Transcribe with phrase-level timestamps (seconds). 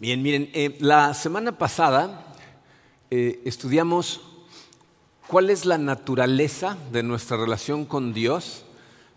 [0.00, 2.24] Bien, miren, eh, la semana pasada
[3.10, 4.20] eh, estudiamos
[5.26, 8.62] cuál es la naturaleza de nuestra relación con Dios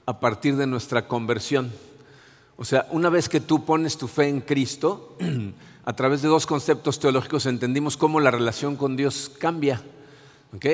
[0.08, 1.72] a partir de nuestra conversión.
[2.58, 5.16] O sea, una vez que tú pones tu fe en Cristo,
[5.86, 9.84] a través de dos conceptos teológicos entendimos cómo la relación con Dios cambia.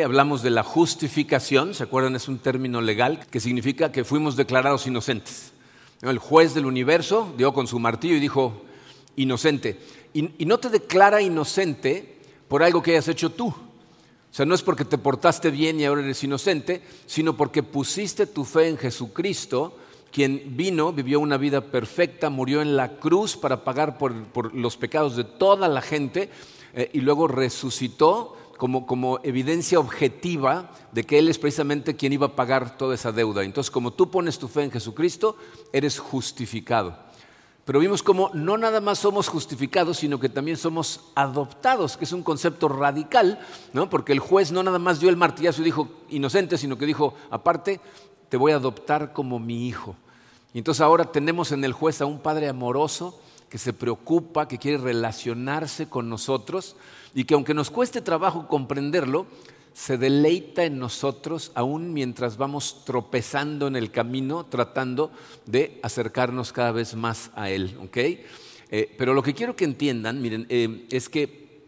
[0.06, 2.16] Hablamos de la justificación, ¿se acuerdan?
[2.16, 5.52] Es un término legal que significa que fuimos declarados inocentes.
[6.02, 8.64] El juez del universo dio con su martillo y dijo,
[9.18, 9.78] inocente.
[10.14, 12.18] Y, no te declara inocente
[12.48, 13.48] por algo que hayas hecho tú.
[13.48, 18.26] O sea, no es porque te portaste bien y ahora eres inocente, sino porque pusiste
[18.28, 19.78] tu fe en Jesucristo,
[20.12, 25.16] quien vino, vivió una vida perfecta, murió en la cruz para pagar por, los pecados
[25.16, 26.30] de toda la gente
[26.74, 32.36] eh, y luego resucitó como, evidencia objetiva de que Él es precisamente quien iba a
[32.36, 33.44] pagar toda esa deuda.
[33.44, 35.38] Entonces, como tú pones tu fe en Jesucristo,
[35.72, 37.07] eres justificado.
[37.68, 42.14] Pero vimos como no nada más somos justificados, sino que también somos adoptados, que es
[42.14, 43.40] un concepto radical,
[43.74, 43.90] ¿no?
[43.90, 47.16] porque el juez no nada más dio el martillazo y dijo inocente, sino que dijo,
[47.30, 47.82] aparte,
[48.30, 49.98] te voy a adoptar como mi hijo.
[50.54, 54.60] Y entonces ahora tenemos en el juez a un padre amoroso que se preocupa, que
[54.60, 56.78] quiere relacionarse con nosotros
[57.14, 59.26] y que aunque nos cueste trabajo comprenderlo,
[59.78, 65.12] se deleita en nosotros aún mientras vamos tropezando en el camino, tratando
[65.46, 67.78] de acercarnos cada vez más a Él.
[67.94, 71.62] Eh, pero lo que quiero que entiendan, miren, eh, es que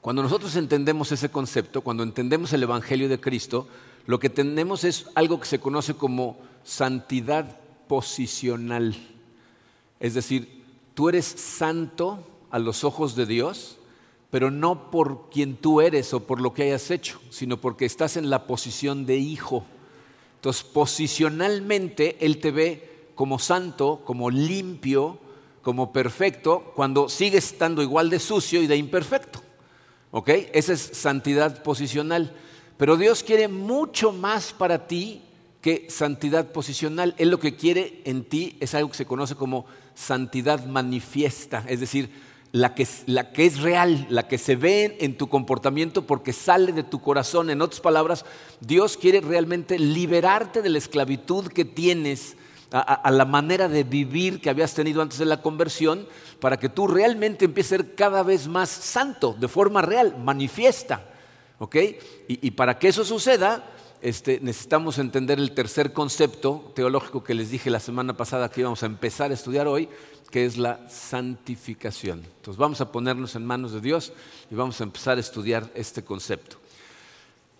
[0.00, 3.66] cuando nosotros entendemos ese concepto, cuando entendemos el Evangelio de Cristo,
[4.06, 8.96] lo que tenemos es algo que se conoce como santidad posicional.
[9.98, 10.62] Es decir,
[10.94, 13.78] tú eres santo a los ojos de Dios,
[14.36, 18.18] pero no por quien tú eres o por lo que hayas hecho, sino porque estás
[18.18, 19.64] en la posición de hijo.
[20.34, 25.18] Entonces, posicionalmente Él te ve como santo, como limpio,
[25.62, 29.40] como perfecto, cuando sigues estando igual de sucio y de imperfecto.
[30.10, 30.28] ¿Ok?
[30.52, 32.36] Esa es santidad posicional.
[32.76, 35.22] Pero Dios quiere mucho más para ti
[35.62, 37.14] que santidad posicional.
[37.16, 39.64] Él lo que quiere en ti es algo que se conoce como
[39.94, 42.10] santidad manifiesta, es decir,
[42.56, 46.72] la que, la que, es real, la que se ve en tu comportamiento porque sale
[46.72, 47.50] de tu corazón.
[47.50, 48.24] En otras palabras,
[48.60, 52.36] Dios quiere realmente liberarte de la esclavitud que tienes
[52.72, 56.08] a, la manera de vivir que habías tenido antes de la conversión,
[56.40, 61.04] para que tú realmente empieces a ser cada vez más santo, de forma real, manifiesta.
[61.58, 61.76] ¿ok?
[62.26, 63.64] Y, para que eso suceda,
[64.00, 68.82] este, necesitamos entender el tercer concepto teológico que les dije la semana pasada que íbamos
[68.82, 69.88] a empezar a estudiar hoy,
[70.30, 72.18] que es la santificación.
[72.18, 74.12] Entonces vamos a ponernos en manos de Dios
[74.50, 76.58] y vamos a empezar a estudiar este concepto.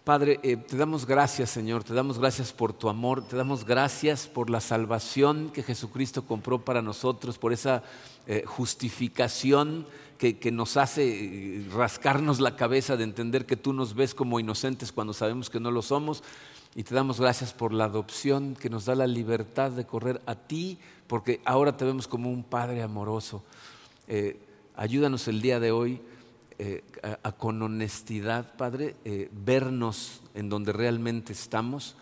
[0.07, 4.29] Padre, eh, te damos gracias, Señor, te damos gracias por tu amor, te damos gracias
[4.29, 7.83] por la salvación que Jesucristo compró para nosotros, por esa
[8.29, 9.85] eh, justificación
[10.19, 14.93] que, nos hace eh, rascarnos la cabeza de entender que tú nos ves como inocentes
[14.93, 16.23] cuando sabemos que no lo somos.
[16.75, 20.35] Y te damos gracias por la adopción que nos da la libertad de correr a
[20.35, 23.43] ti porque ahora te vemos como un Padre amoroso.
[24.09, 24.39] Eh,
[24.77, 26.01] ayúdanos el día de hoy
[26.59, 26.83] eh,
[27.23, 28.97] a, con honestidad, Padre,
[29.33, 31.97] vernos en donde realmente estamos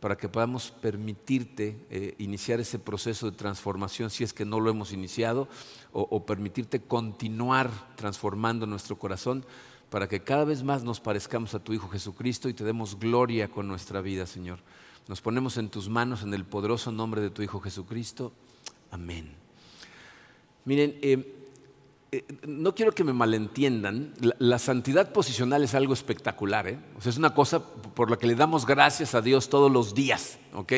[0.00, 4.92] para que podamos permitirte iniciar ese proceso de transformación si es que no lo hemos
[4.92, 5.48] iniciado,
[5.92, 9.44] o, permitirte continuar transformando nuestro corazón
[9.90, 13.48] para que cada vez más nos parezcamos a tu Hijo Jesucristo y te demos gloria
[13.48, 14.58] con nuestra vida, Señor.
[15.08, 18.32] Nos ponemos en tus manos en el poderoso nombre de tu Hijo Jesucristo.
[18.90, 19.32] Amén.
[20.64, 21.35] Miren, eh, eh,
[22.46, 26.78] no quiero que me malentiendan, la, santidad posicional es algo espectacular, ¿eh?
[26.96, 29.94] o sea, es una cosa por la que le damos gracias a Dios todos los
[29.94, 30.72] días, ¿ok?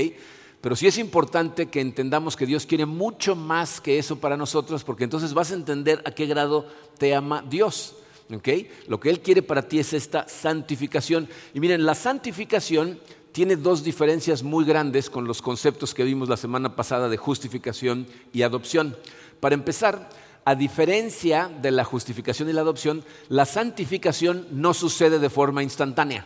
[0.61, 4.83] Pero sí es importante que entendamos que Dios quiere mucho más que eso para nosotros,
[4.83, 6.67] porque entonces vas a entender a qué grado
[6.99, 7.95] te ama Dios.
[8.29, 11.29] Lo que Él quiere para ti es esta santificación.
[11.55, 12.99] Y miren, la santificación
[13.33, 18.07] tiene dos diferencias muy grandes con los conceptos que vimos la semana pasada de justificación
[18.33, 18.97] y adopción.
[19.41, 20.11] Para empezar,
[20.49, 26.25] a diferencia de la justificación y la adopción, la santificación no sucede de forma instantánea.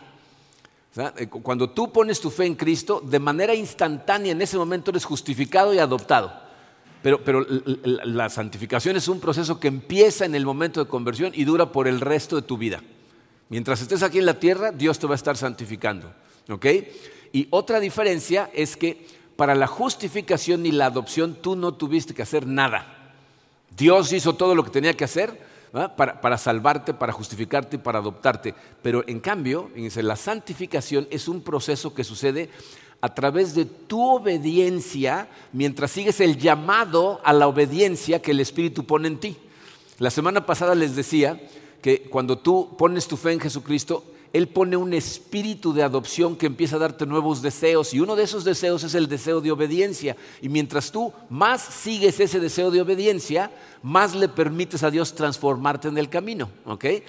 [1.17, 5.03] Eh, cuando tú pones tu fe en Cristo, de manera instantánea en ese momento eres
[5.03, 6.31] justificado y adoptado.
[7.01, 7.45] Pero, pero,
[8.05, 11.89] la santificación es un proceso que empieza en el momento de conversión y dura por
[11.89, 12.81] el resto de tu vida.
[13.49, 16.13] Mientras estés aquí en la tierra, Dios te va a estar santificando.
[17.33, 19.05] Y otra diferencia es que
[19.35, 23.02] para la justificación y la adopción tú no tuviste que hacer nada.
[23.75, 25.53] Dios hizo todo lo que tenía que hacer
[25.95, 28.53] para, salvarte, para justificarte y para adoptarte.
[28.81, 32.49] Pero en cambio, la santificación es un proceso que sucede
[33.01, 38.85] a través de tu obediencia mientras sigues el llamado a la obediencia que el Espíritu
[38.85, 39.37] pone en ti.
[39.99, 41.41] La semana pasada les decía
[41.81, 46.47] que cuando tú pones tu fe en Jesucristo, Él pone un espíritu de adopción que
[46.47, 50.17] empieza a darte nuevos deseos y uno de esos deseos es el deseo de obediencia.
[50.41, 53.51] Y mientras tú más sigues ese deseo de obediencia,
[53.83, 56.49] más le permites a Dios transformarte en el camino.
[56.81, 57.03] Eh,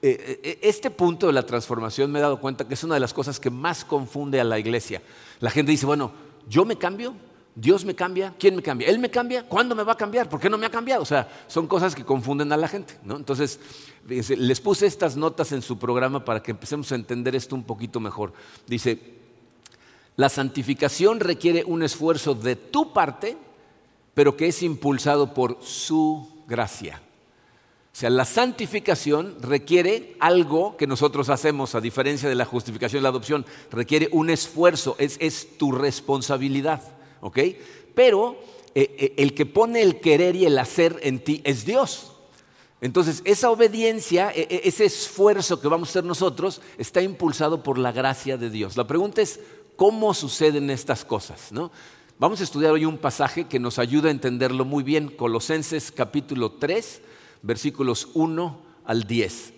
[0.00, 3.12] eh, este punto de la transformación me he dado cuenta que es una de las
[3.12, 5.02] cosas que más confunde a la iglesia.
[5.40, 6.10] La gente dice, bueno,
[6.48, 7.14] yo me cambio,
[7.54, 8.88] Dios me cambia, ¿quién me cambia?
[8.88, 10.28] Él me cambia, ¿cuándo me va a cambiar?
[10.28, 11.02] ¿Por qué no me ha cambiado?
[11.02, 12.98] O sea, son cosas que confunden a la gente.
[13.04, 13.16] ¿no?
[13.16, 13.60] Entonces,
[14.08, 18.00] les puse estas notas en su programa para que empecemos a entender esto un poquito
[18.00, 18.32] mejor.
[18.66, 18.98] Dice,
[20.16, 23.36] la santificación requiere un esfuerzo de tu parte,
[24.14, 27.02] pero que es impulsado por su gracia.
[27.92, 33.02] O sea, la santificación requiere algo que nosotros hacemos, a diferencia de la justificación y
[33.02, 36.80] la adopción, requiere un esfuerzo, es, es tu responsabilidad.
[37.22, 37.38] ¿Ok?
[37.94, 38.36] Pero
[38.74, 42.12] eh, eh, el que pone el querer y el hacer en ti es Dios.
[42.82, 47.78] Entonces, esa obediencia, e, e, ese esfuerzo que vamos a hacer nosotros, está impulsado por
[47.78, 48.76] la gracia de Dios.
[48.76, 49.40] La pregunta es,
[49.76, 51.50] ¿cómo suceden estas cosas?
[52.18, 56.52] Vamos a estudiar hoy un pasaje que nos ayuda a entenderlo muy bien, Colosenses capítulo
[56.52, 57.02] 3,
[57.42, 59.52] versículos 1 al 10.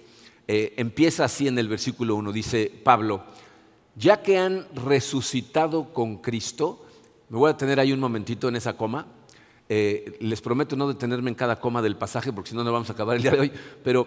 [0.47, 3.25] Eh, empieza así en el versículo 1, dice Pablo,
[3.97, 6.85] ya que han resucitado con Cristo,
[7.29, 9.07] me voy a tener ahí un momentito en esa coma.
[9.69, 12.91] Eh, les prometo no detenerme en cada coma del pasaje porque si no, no vamos
[12.91, 13.53] a acabar el día de hoy.
[13.83, 14.07] Pero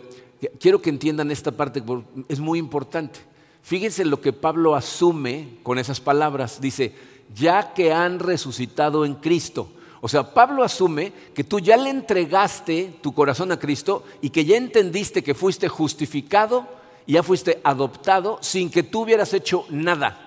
[0.59, 1.83] quiero que entiendan esta parte,
[2.27, 3.19] es muy importante.
[3.61, 6.61] Fíjense lo que Pablo asume con esas palabras.
[6.61, 6.93] Dice,
[7.35, 9.69] ya que han resucitado en Cristo.
[9.99, 14.45] O sea, Pablo asume que tú ya le entregaste tu corazón a Cristo y que
[14.45, 16.67] ya entendiste que fuiste justificado
[17.05, 20.26] y ya fuiste adoptado sin que tú hubieras hecho nada.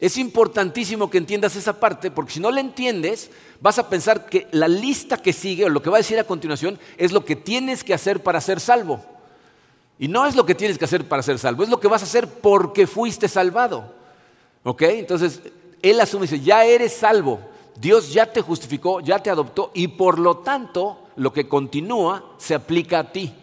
[0.00, 3.30] Es importantísimo que entiendas esa parte, porque si no la entiendes,
[3.60, 6.24] vas a pensar que la lista que sigue, o lo que va a decir a
[6.24, 9.04] continuación, es lo que tienes que hacer para ser salvo.
[9.98, 12.00] Y no es lo que tienes que hacer para ser salvo, es lo que vas
[12.00, 13.92] a hacer porque fuiste salvado.
[14.62, 14.82] ¿Ok?
[14.82, 15.42] Entonces,
[15.82, 17.40] él asume y dice, ya eres salvo,
[17.78, 22.54] Dios ya te justificó, ya te adoptó, y por lo tanto, lo que continúa se
[22.54, 23.34] aplica a ti.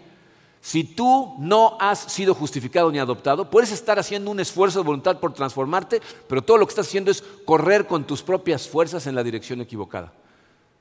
[0.62, 5.20] Si tú no has sido justificado ni adoptado, puedes estar haciendo un esfuerzo de voluntad
[5.20, 9.16] por transformarte, pero todo lo que estás haciendo es correr con tus propias fuerzas en
[9.16, 10.14] la dirección equivocada.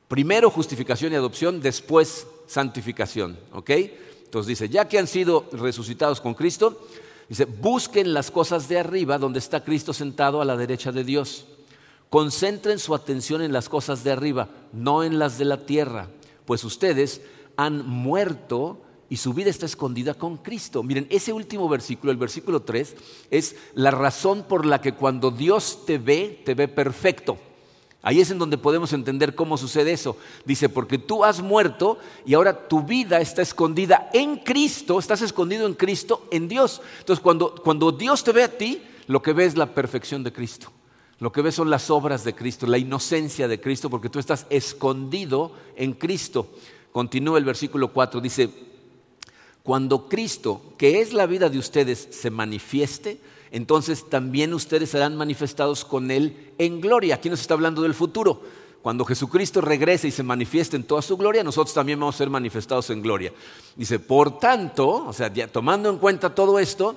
[0.08, 3.38] Primero justificación y adopción, después santificación.
[3.52, 3.70] ¿Ok?
[4.24, 6.86] Entonces dice, ya que han sido resucitados con Cristo,
[7.28, 11.46] dice, busquen las cosas de arriba donde está Cristo sentado a la derecha de Dios.
[12.10, 16.08] Concentren su atención en las cosas de arriba, no en las de la tierra,
[16.44, 17.20] pues ustedes
[17.56, 20.82] han muerto y su vida está escondida con Cristo.
[20.82, 22.96] Miren, ese último versículo, el versículo 3,
[23.30, 27.38] es la razón por la que cuando Dios te ve, te ve perfecto.
[28.02, 30.16] Ahí es en donde podemos entender cómo sucede eso.
[30.44, 35.66] Dice, porque tú has muerto y ahora tu vida está escondida en Cristo, estás escondido
[35.66, 36.80] en Cristo, en Dios.
[37.00, 40.32] Entonces, cuando, cuando Dios te ve a ti, lo que ve es la perfección de
[40.32, 40.70] Cristo.
[41.18, 44.46] Lo que ves son las obras de Cristo, la inocencia de Cristo, porque tú estás
[44.50, 46.50] escondido en Cristo.
[46.92, 48.50] Continúa el versículo 4, dice,
[49.66, 53.18] cuando Cristo, que es la vida de ustedes, se manifieste,
[53.50, 57.16] entonces también ustedes serán manifestados con Él en gloria.
[57.16, 58.40] Aquí nos está hablando del futuro.
[58.80, 62.30] Cuando Jesucristo regrese y se manifieste en toda su gloria, nosotros también vamos a ser
[62.30, 63.32] manifestados en gloria.
[63.74, 66.94] Dice, por tanto, o sea, tomando en cuenta todo esto,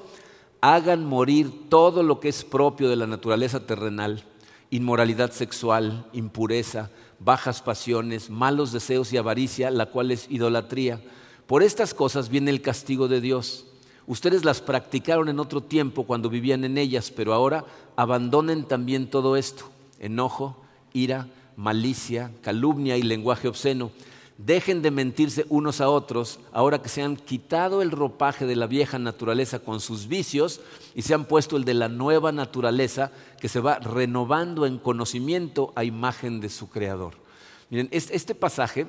[0.62, 4.24] hagan morir todo lo que es propio de la naturaleza terrenal,
[4.70, 11.02] inmoralidad sexual, impureza, bajas pasiones, malos deseos y avaricia, la cual es idolatría
[11.50, 13.66] por estas cosas viene el castigo de Dios.
[14.06, 17.66] Ustedes las practicaron en otro tiempo cuando vivían en ellas, pero ahora
[17.96, 19.66] abandonen también todo esto.
[19.98, 20.58] Enojo,
[20.94, 23.90] ira, malicia, calumnia y lenguaje obsceno.
[24.38, 28.68] Dejen de mentirse unos a otros, ahora que se han quitado el ropaje de la
[28.68, 30.62] vieja naturaleza con sus vicios
[30.94, 35.74] y se han puesto el de la nueva naturaleza que se va renovando en conocimiento
[35.76, 37.16] a imagen de su Creador.
[37.72, 38.86] Miren, este pasaje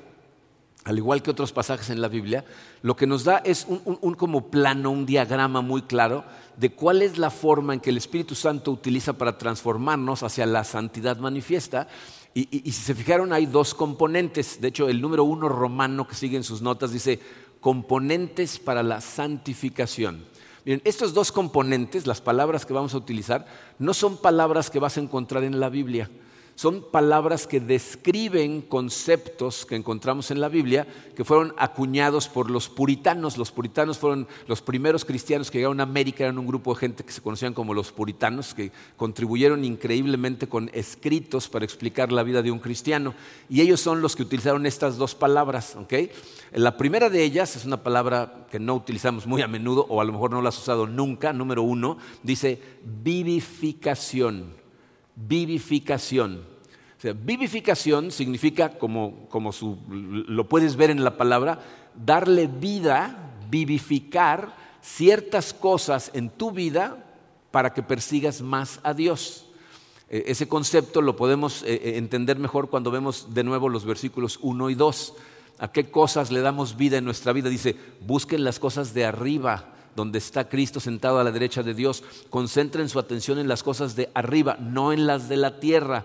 [0.84, 2.44] al igual que otros pasajes en la Biblia,
[2.82, 6.25] lo que nos da es un, como plano, un diagrama muy claro
[6.56, 10.64] de cuál es la forma en que el Espíritu Santo utiliza para transformarnos hacia la
[10.64, 11.87] santidad manifiesta.
[12.32, 14.60] Y, si se fijaron, hay dos componentes.
[14.60, 17.20] De hecho, el número uno romano que sigue en sus notas dice
[17.60, 20.25] componentes para la santificación.
[20.64, 23.44] Estos dos componentes, las palabras que vamos a utilizar,
[23.78, 26.08] no son palabras que vas a encontrar en la Biblia
[26.60, 30.86] son palabras que describen conceptos que encontramos en la Biblia
[31.16, 33.38] que fueron acuñados por los puritanos.
[33.38, 37.02] Los puritanos fueron los primeros cristianos que llegaron a América, eran un grupo de gente
[37.02, 42.42] que se conocían como los puritanos, que contribuyeron increíblemente con escritos para explicar la vida
[42.42, 43.14] de un cristiano.
[43.48, 45.78] Y ellos son los que utilizaron estas dos palabras.
[46.52, 50.04] La primera de ellas es una palabra que no utilizamos muy a menudo, o a
[50.04, 54.60] lo mejor no la has usado nunca, número uno, dice vivificación
[55.16, 56.50] vivificación.
[57.00, 59.26] O sea, vivificación significa, como,
[59.88, 61.59] lo puedes ver en la palabra,
[61.95, 67.02] darle vida, vivificar ciertas cosas en tu vida
[67.50, 69.47] para que persigas más a Dios.
[70.11, 74.38] E, ese concepto lo podemos eh, eh, entender mejor cuando vemos de nuevo los versículos
[74.42, 75.14] 1 y 2.
[75.59, 77.49] ¿A qué cosas le damos vida en nuestra vida?
[77.49, 77.76] Dice,
[78.07, 82.90] busquen las cosas de arriba donde está Cristo sentado a la derecha de Dios, concentren
[82.90, 86.04] su atención en las cosas de arriba, no en las de la tierra.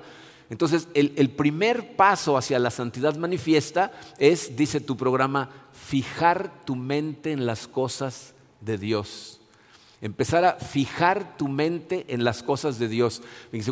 [0.50, 7.32] Entonces, el, primer paso hacia la santidad manifiesta es, dice tu programa, fijar tu mente
[7.32, 9.42] en las cosas de Dios.
[10.02, 13.24] Empezar a fijar tu mente en las cosas de Dios.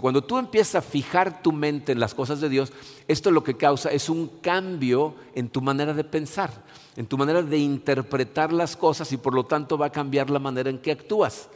[0.01, 2.73] Cuando tú empiezas a fijar tu mente en las cosas de Dios,
[3.07, 6.63] esto lo que causa es un cambio en tu manera de pensar
[6.95, 10.39] en tu manera de interpretar las cosas y por lo tanto va a cambiar la
[10.39, 11.49] manera en que actúas.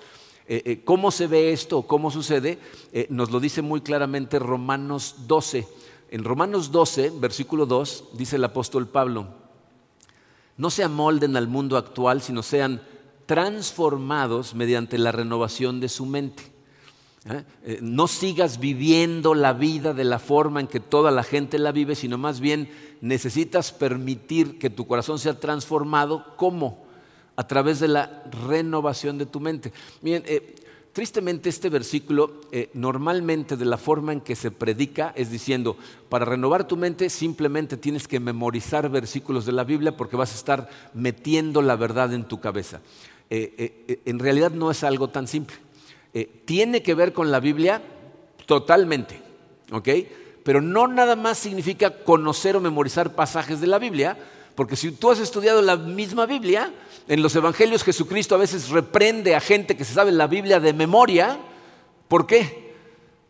[0.50, 1.82] Eh, eh, ¿Cómo se ve esto?
[1.82, 2.58] ¿Cómo sucede?
[2.94, 5.68] Eh, nos lo dice muy claramente Romanos 12.
[6.10, 9.28] En Romanos 12, versículo 2, dice el apóstol Pablo,
[10.56, 12.82] no se amolden al mundo actual, sino sean
[13.26, 16.44] transformados mediante la renovación de su mente.
[17.82, 21.94] No sigas viviendo la vida de la forma en que toda la gente la vive,
[21.94, 22.70] sino más bien
[23.02, 26.38] necesitas permitir que tu corazón sea transformado.
[26.38, 26.87] ¿Cómo?
[27.38, 29.72] A través de la renovación de tu mente.
[30.02, 30.56] Miren, eh,
[30.92, 35.78] tristemente este versículo eh, normalmente de la forma en que se predica es diciendo,
[36.10, 40.36] para renovar tu mente simplemente tienes que memorizar versículos de la Biblia porque vas a
[40.36, 42.82] estar metiendo la verdad en tu cabeza.
[43.30, 45.56] Eh, en realidad no es algo tan simple.
[46.46, 47.82] tiene que ver con la Biblia
[48.46, 49.22] totalmente,
[49.72, 49.90] ¿ok?
[50.48, 54.18] pero no nada más significa conocer o memorizar pasajes de la Biblia,
[54.56, 56.72] porque si tú has estudiado la misma Biblia,
[57.08, 60.74] en los Evangelios Jesucristo a veces reprende a gente que se sabe la Biblia de
[60.74, 61.38] memoria.
[62.08, 62.74] ¿Por qué?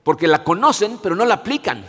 [0.03, 1.85] Porque la conocen, pero no la aplican.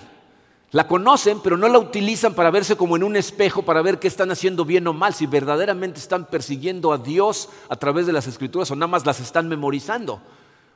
[0.70, 4.06] La conocen, pero no la utilizan para verse como en un espejo, para ver qué
[4.06, 8.26] están haciendo bien o mal, si verdaderamente están persiguiendo a Dios a través de las
[8.26, 10.20] escrituras o nada más las están memorizando.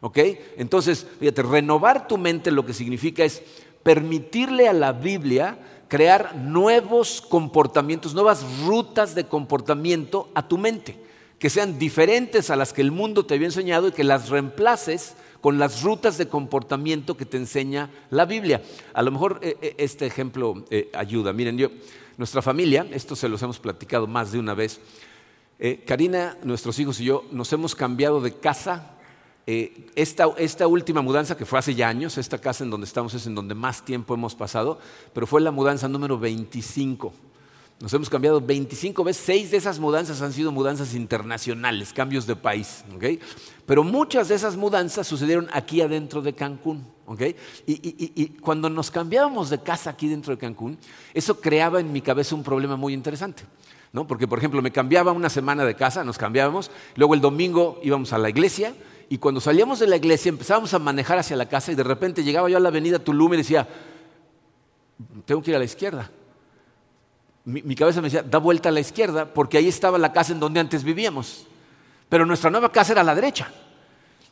[0.01, 0.19] ¿Ok?
[0.57, 3.43] Entonces, fíjate, renovar tu mente lo que significa es
[3.83, 5.59] permitirle a la Biblia
[5.93, 10.97] crear nuevos comportamientos, nuevas rutas de comportamiento a tu mente,
[11.39, 15.17] que sean diferentes a las que el mundo te había enseñado y que las reemplaces
[15.43, 18.63] con las rutas de comportamiento que te enseña la Biblia.
[18.95, 21.35] A lo mejor eh, eh, este ejemplo eh, ayuda.
[21.35, 21.69] Miren, yo,
[22.17, 24.81] nuestra familia, esto se los hemos platicado más de una vez,
[25.87, 28.97] Karina, nuestros hijos y yo nos hemos cambiado de casa
[29.47, 33.27] eh, esta, última mudanza, que fue hace ya años, esta casa en donde estamos es
[33.27, 34.79] en donde más tiempo hemos pasado,
[35.13, 37.13] pero fue la mudanza número 25.
[37.81, 42.37] Nos hemos cambiado 25 veces, seis de esas mudanzas han sido mudanzas internacionales, cambios de
[42.37, 42.85] país.
[43.67, 46.87] Pero muchas de esas mudanzas sucedieron aquí adentro de Cancún.
[47.67, 50.79] Y, cuando nos cambiábamos de casa aquí dentro de Cancún,
[51.13, 53.43] eso creaba en mi cabeza un problema muy interesante.
[54.07, 58.13] Porque, por ejemplo, me cambiaba una semana de casa, nos cambiábamos, luego el domingo íbamos
[58.13, 58.75] a la iglesia,
[59.09, 62.25] y cuando salíamos de la iglesia empezábamos a manejar hacia la casa y de repente
[62.25, 63.69] llegaba yo a la avenida Tulum y decía,
[65.25, 66.11] tengo que ir a la izquierda.
[67.45, 70.41] Mi, cabeza me decía, da vuelta a la izquierda porque ahí estaba la casa en
[70.41, 71.47] donde antes vivíamos.
[72.09, 73.51] Pero nuestra nueva casa era a la derecha.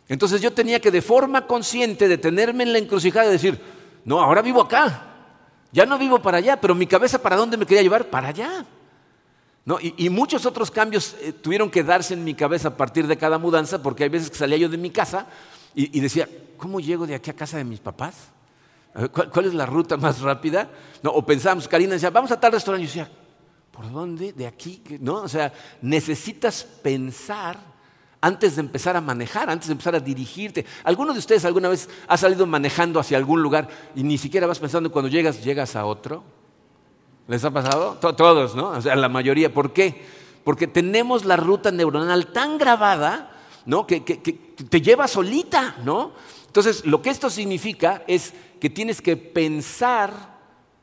[0.09, 3.61] Entonces yo tenía que de forma consciente detenerme en la encrucijada y decir,
[4.05, 5.07] no, ahora vivo acá.
[5.73, 8.07] Ya no vivo para allá, pero mi cabeza para dónde me quería llevar?
[8.07, 8.65] Para allá.
[9.81, 13.39] Y, muchos otros cambios eh, tuvieron que darse en mi cabeza a partir de cada
[13.39, 15.27] mudanza, porque hay veces que salía yo de mi casa
[15.75, 18.15] y, decía, ¿cómo llego de aquí a casa de mis papás?
[19.33, 20.69] ¿Cuál, es la ruta más rápida?
[21.05, 22.85] o pensábamos, Karina decía, vamos a tal restaurante.
[22.85, 23.17] Y yo decía,
[23.71, 24.33] ¿por dónde?
[24.33, 24.83] ¿De aquí?
[24.99, 25.23] ¿No?
[25.23, 25.53] O sea,
[25.83, 27.57] necesitas pensar
[28.21, 30.67] antes de empezar a manejar, antes de empezar a dirigirte.
[30.85, 34.59] ¿Alguno de ustedes alguna vez ha salido manejando hacia algún lugar y ni siquiera vas
[34.59, 36.40] pensando cuando llegas, llegas a otro?
[37.31, 37.95] ¿Les ha pasado?
[37.95, 38.71] Todos, ¿no?
[38.71, 39.55] O sea, la mayoría.
[39.55, 40.03] ¿Por qué?
[40.43, 43.31] Porque tenemos la ruta neuronal tan grabada,
[43.67, 43.87] ¿no?
[43.87, 46.11] Que, te lleva solita, ¿no?
[46.49, 50.41] Entonces, lo que esto significa es que tienes que pensar,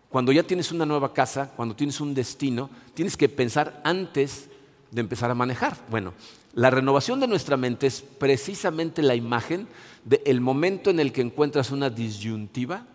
[0.08, 4.48] cuando ya tienes una nueva casa, cuando tienes un destino, tienes que pensar antes
[4.90, 5.76] de empezar a manejar.
[5.90, 6.14] Bueno,
[6.54, 9.68] la renovación de nuestra mente es precisamente la imagen
[10.06, 12.86] del momento en el que encuentras una disyuntiva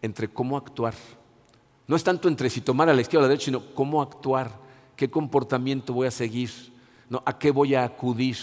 [0.00, 0.94] entre cómo actuar.
[1.90, 4.00] No es tanto entre si tomar a la izquierda o a la derecha, sino cómo
[4.00, 4.56] actuar,
[4.94, 6.48] qué comportamiento voy a seguir,
[7.08, 7.20] ¿no?
[7.26, 8.36] a qué voy a acudir.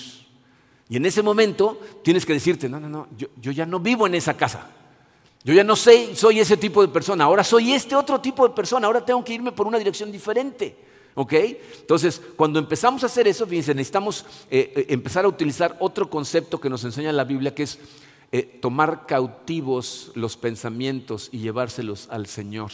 [0.90, 4.06] Y en ese momento tienes que decirte, no, no, no, yo, yo ya no vivo
[4.06, 4.68] en esa casa.
[5.46, 8.54] Yo ya no sé, soy ese tipo de persona, ahora soy este otro tipo de
[8.54, 10.76] persona, ahora tengo que irme por una dirección diferente.
[11.16, 11.32] ¿Ok?
[11.80, 16.60] Entonces, cuando empezamos a hacer eso, fíjense, necesitamos eh, eh, empezar a utilizar otro concepto
[16.60, 17.80] que nos enseña la Biblia, que es
[18.34, 22.72] eh, tomar cautivos los pensamientos y llevárselos al Señor.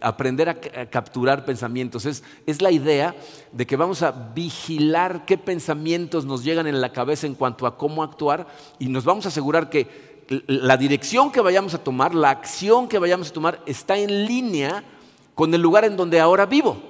[0.00, 0.54] Aprender a,
[0.90, 2.06] capturar pensamientos.
[2.06, 3.14] Es, es la idea
[3.52, 7.76] de que vamos a vigilar qué pensamientos nos llegan en la cabeza en cuanto a
[7.76, 8.46] cómo actuar
[8.78, 10.16] y nos vamos a asegurar que
[10.46, 14.82] la dirección que vayamos a tomar, la acción que vayamos a tomar está en línea
[15.34, 16.82] con el lugar en donde ahora vivo,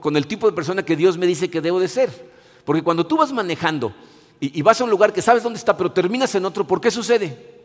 [0.00, 2.10] con el tipo de persona que Dios me dice que debo de ser.
[2.64, 3.94] Porque cuando tú vas manejando
[4.38, 6.80] y, y vas a un lugar que sabes dónde está, pero terminas en otro, ¿por
[6.80, 7.56] qué sucede?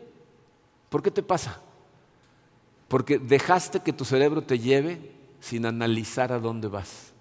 [0.88, 1.60] ¿Por qué te pasa?
[2.94, 5.00] Porque dejaste que tu cerebro te lleve
[5.40, 7.12] sin analizar a dónde vas.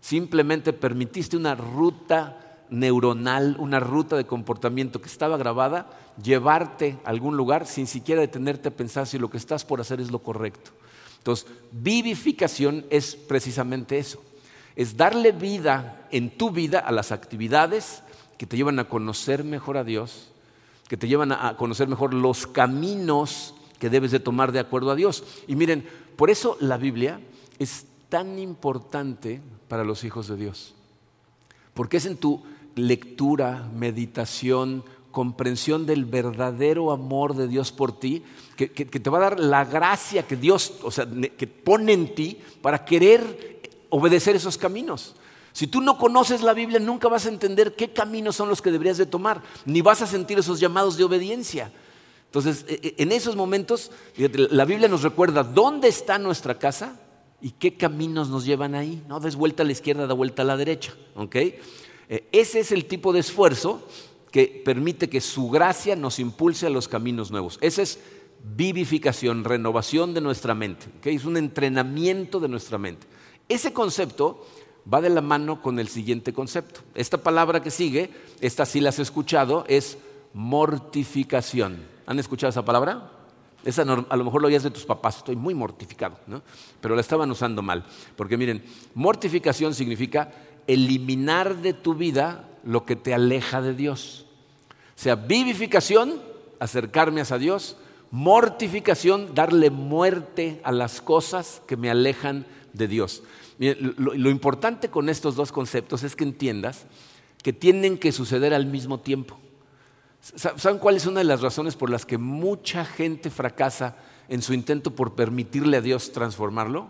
[0.00, 5.90] Simplemente permitiste una ruta neuronal, una ruta de comportamiento que estaba grabada,
[6.22, 10.00] llevarte a algún lugar sin siquiera detenerte a pensar si lo que estás por hacer
[10.00, 10.70] es lo correcto.
[11.18, 14.22] Entonces, vivificación es precisamente eso,
[14.76, 18.02] es darle vida en tu vida a las actividades
[18.38, 20.30] que te llevan a conocer mejor a Dios,
[20.88, 24.96] que te llevan a conocer mejor los caminos que debes de tomar de acuerdo a
[24.96, 25.24] Dios.
[25.46, 27.20] Y miren, por eso la Biblia
[27.58, 30.74] es tan importante para los hijos de Dios,
[31.74, 32.42] porque es en tu
[32.74, 38.22] lectura, meditación, comprensión del verdadero amor de Dios por ti,
[38.56, 41.06] que, te va a dar la gracia que Dios, o sea,
[41.36, 45.14] que pone en ti para querer obedecer esos caminos.
[45.52, 48.70] Si tú no conoces la Biblia, nunca vas a entender qué caminos son los que
[48.70, 51.72] deberías de tomar, ni vas a sentir esos llamados de obediencia.
[52.28, 57.00] Entonces, e, e, en esos momentos, la Biblia nos recuerda dónde está nuestra casa
[57.40, 59.02] y qué caminos nos llevan ahí.
[59.08, 60.94] No des vuelta a la izquierda, da vuelta a la derecha.
[61.14, 61.58] ¿okay?
[62.08, 63.82] Eh, ese es el tipo de esfuerzo
[64.30, 67.58] que permite que su gracia nos impulse a los caminos nuevos.
[67.62, 67.98] Esa es
[68.44, 70.86] vivificación, renovación de nuestra mente.
[71.04, 73.06] Es un entrenamiento de nuestra mente.
[73.48, 74.46] Ese concepto
[74.92, 76.80] va de la mano con el siguiente concepto.
[76.94, 78.10] Esta palabra que sigue,
[78.40, 79.98] esta sí la has escuchado, es
[80.34, 81.97] mortificación.
[82.08, 83.10] ¿Han escuchado esa palabra?
[83.66, 86.40] Esa a lo mejor lo oías de tus papás, estoy muy mortificado, ¿no?
[86.80, 87.84] pero la estaban usando mal.
[88.16, 90.32] Porque miren, mortificación significa
[90.66, 94.24] eliminar de tu vida lo que te aleja de Dios.
[94.70, 96.14] O sea, vivificación,
[96.60, 97.76] acercarme a Dios,
[98.10, 103.22] mortificación, darle muerte a las cosas que me alejan de Dios.
[103.58, 106.86] lo, lo importante con estos dos conceptos es que entiendas
[107.42, 109.38] que tienen que suceder al mismo tiempo.
[110.20, 113.96] ¿Saben cuál es una de las razones por las que mucha gente fracasa
[114.28, 116.88] en su intento por permitirle a Dios transformarlo?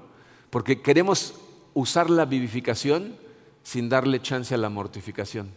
[0.50, 1.34] Porque queremos
[1.74, 3.16] usar la vivificación
[3.62, 5.50] sin darle chance a la mortificación.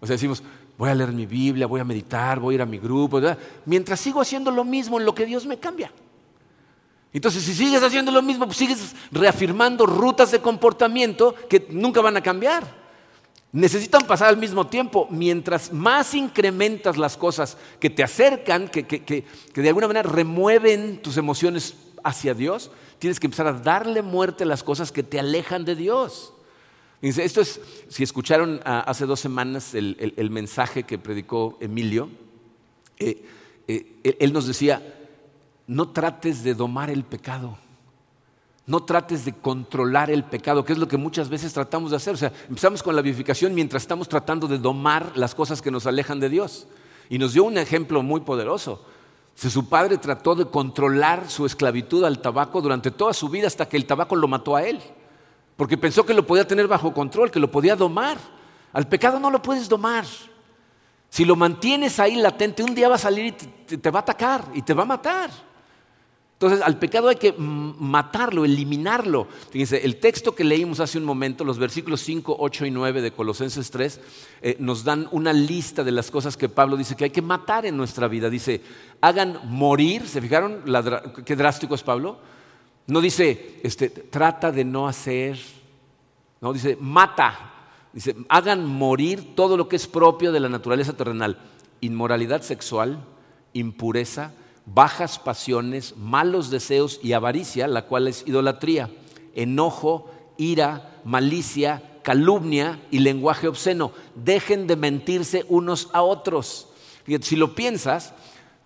[0.00, 0.42] O sea, decimos,
[0.76, 3.20] voy a leer mi Biblia, voy a meditar, voy a ir a mi grupo,
[3.66, 5.92] mientras sigo haciendo lo mismo en lo que Dios me cambia.
[7.12, 12.16] Entonces, si sigues haciendo lo mismo, pues sigues reafirmando rutas de comportamiento que nunca van
[12.16, 12.83] a cambiar.
[13.54, 15.06] Necesitan pasar al mismo tiempo.
[15.10, 21.16] Mientras más incrementas las cosas que te acercan, que, que de alguna manera remueven tus
[21.16, 25.64] emociones hacia Dios, tienes que empezar a darle muerte a las cosas que te alejan
[25.64, 26.34] de Dios.
[27.00, 32.08] Esto es, si escucharon ah, hace dos semanas el, mensaje que predicó Emilio,
[32.98, 33.22] eh,
[33.68, 34.82] eh, él nos decía,
[35.66, 37.58] no trates de domar el pecado,
[38.66, 42.14] no trates de controlar el pecado, que es lo que muchas veces tratamos de hacer.
[42.14, 45.86] O sea, empezamos con la vivificación mientras estamos tratando de domar las cosas que nos
[45.86, 46.66] alejan de Dios.
[47.10, 48.82] Y nos dio un ejemplo muy poderoso.
[49.34, 53.68] Si su padre trató de controlar su esclavitud al tabaco durante toda su vida hasta
[53.68, 54.80] que el tabaco lo mató a él
[55.56, 58.18] porque pensó que lo podía tener bajo control, que lo podía domar.
[58.72, 60.04] Al pecado no lo puedes domar.
[61.08, 64.46] Si lo mantienes ahí latente, un día va a salir y te, va a atacar
[64.52, 65.30] y te va a matar.
[66.44, 69.26] Entonces, al pecado hay que matarlo, eliminarlo.
[69.50, 73.12] Fíjense, el texto que leímos hace un momento, los versículos 5, 8 y 9 de
[73.12, 74.00] Colosenses 3,
[74.42, 77.64] eh, nos dan una lista de las cosas que Pablo dice que hay que matar
[77.64, 78.28] en nuestra vida.
[78.28, 78.60] Dice,
[79.00, 80.62] hagan morir, ¿se fijaron
[81.24, 82.18] qué drástico es Pablo?
[82.88, 85.38] No dice, este, trata de no hacer,
[86.42, 87.52] no, dice, mata,
[87.90, 91.38] dice, hagan morir todo lo que es propio de la naturaleza terrenal,
[91.80, 93.02] inmoralidad sexual,
[93.54, 94.34] impureza,
[94.66, 98.90] bajas pasiones, malos deseos y avaricia, la cual es idolatría,
[99.34, 103.92] enojo, ira, malicia, calumnia y lenguaje obsceno.
[104.14, 106.68] Dejen de mentirse unos a otros.
[107.22, 108.14] si lo piensas,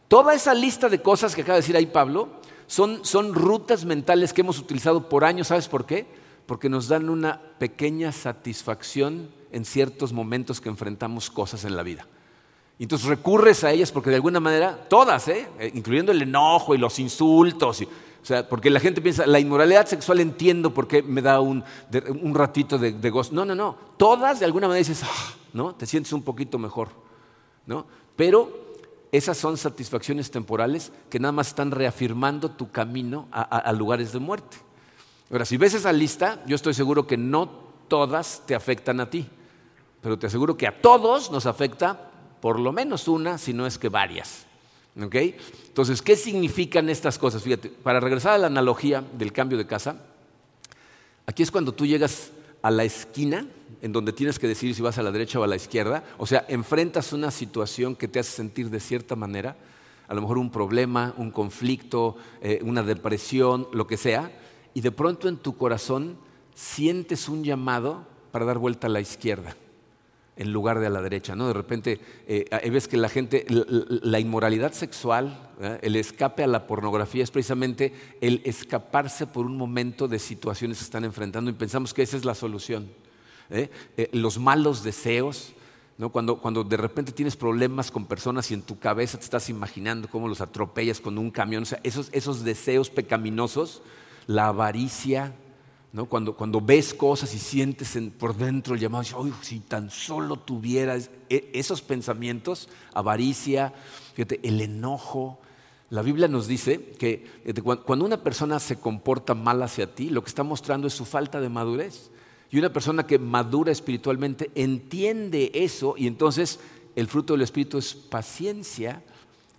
[0.09, 4.35] toda esa lista de cosas que acaba de decir ahí Pablo, Son, son rutas mentales
[4.35, 6.07] que hemos utilizado por años, ¿sabes por qué?
[6.45, 12.07] Porque nos dan una pequeña satisfacción en ciertos momentos que enfrentamos cosas en la vida.
[12.79, 15.49] Y entonces recurres a ellas porque de alguna manera, todas, ¿eh?
[15.59, 19.87] eh incluyendo el enojo y los insultos, o sea, porque la gente piensa, la inmoralidad
[19.87, 21.65] sexual entiendo por qué me da un,
[22.21, 23.33] un ratito de, de, gozo.
[23.33, 25.75] No, no, no, todas de alguna manera dices, ah", ¿no?
[25.75, 26.89] Te sientes un poquito mejor,
[27.67, 27.87] ¿no?
[28.17, 28.69] Pero
[29.13, 34.59] esas son satisfacciones temporales que nada más están reafirmando tu camino a, lugares de muerte.
[35.31, 37.49] Ahora, si ves esa lista, yo estoy seguro que no
[37.89, 39.27] todas te afectan a ti,
[40.03, 42.08] pero te aseguro que a todos nos afecta
[42.41, 44.47] por lo menos una, si no es que varias.
[44.97, 47.43] Entonces, ¿qué significan estas cosas?
[47.43, 49.97] Fíjate, para regresar a la analogía del cambio de casa,
[51.25, 53.47] aquí es cuando tú llegas a la esquina
[53.81, 56.27] en donde tienes que decidir si vas a la derecha o a la izquierda, o
[56.27, 59.57] sea, enfrentas una situación que te hace sentir de cierta manera,
[60.09, 64.33] a lo mejor un problema, un conflicto, eh, una depresión, lo que sea,
[64.75, 66.17] y de pronto en tu corazón
[66.55, 69.55] sientes un llamado para dar vuelta a la izquierda
[70.39, 71.49] en lugar de a la derecha, ¿no?
[71.49, 75.51] De repente eh, ves que la gente, la, inmoralidad sexual,
[75.83, 80.85] el escape a la pornografía es precisamente el escaparse por un momento de situaciones que
[80.85, 82.89] están enfrentando y pensamos que esa es la solución.
[83.51, 83.69] ¿eh?
[83.97, 85.55] Eh, los malos deseos,
[86.13, 90.09] Cuando, cuando, de repente tienes problemas con personas y en tu cabeza te estás imaginando
[90.09, 93.83] cómo los atropellas con un camión, o sea, esos, esos deseos pecaminosos,
[94.29, 95.35] la avaricia,
[95.93, 96.07] ¿no?
[96.07, 99.05] cuando, cuando, ves cosas y sientes por dentro el llamado,
[99.43, 103.73] si tan solo tuvieras e, esos pensamientos, avaricia,
[104.15, 105.39] fíjate, el enojo.
[105.91, 107.27] La Biblia nos dice que
[107.85, 111.41] cuando una persona se comporta mal hacia ti, lo que está mostrando es su falta
[111.41, 112.11] de madurez.
[112.51, 116.61] Y una persona que madura espiritualmente entiende eso y entonces
[116.97, 119.03] el fruto del Espíritu es paciencia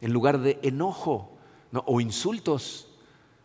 [0.01, 1.31] en lugar de enojo
[1.85, 2.88] o insultos.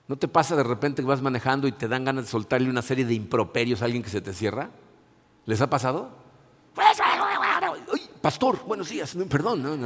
[0.07, 2.83] ¿No te pasa de repente que vas manejando y te dan ganas de soltarle una
[2.83, 4.71] serie de improperios a alguien que se te cierra?
[5.47, 6.11] ¿Les ha pasado?
[8.21, 9.77] pastor, buenos días, perdón, ¿no?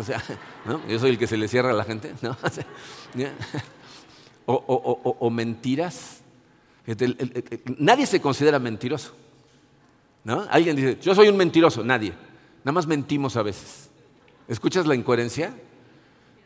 [0.88, 2.14] yo soy el que se le cierra a la gente.
[4.50, 6.22] O, mentiras.
[7.78, 9.14] nadie se considera mentiroso.
[10.24, 10.46] ¿No?
[10.50, 12.14] Alguien dice, yo soy un mentiroso, nadie.
[12.64, 13.90] Nada más mentimos a veces.
[14.48, 15.54] ¿Escuchas la incoherencia?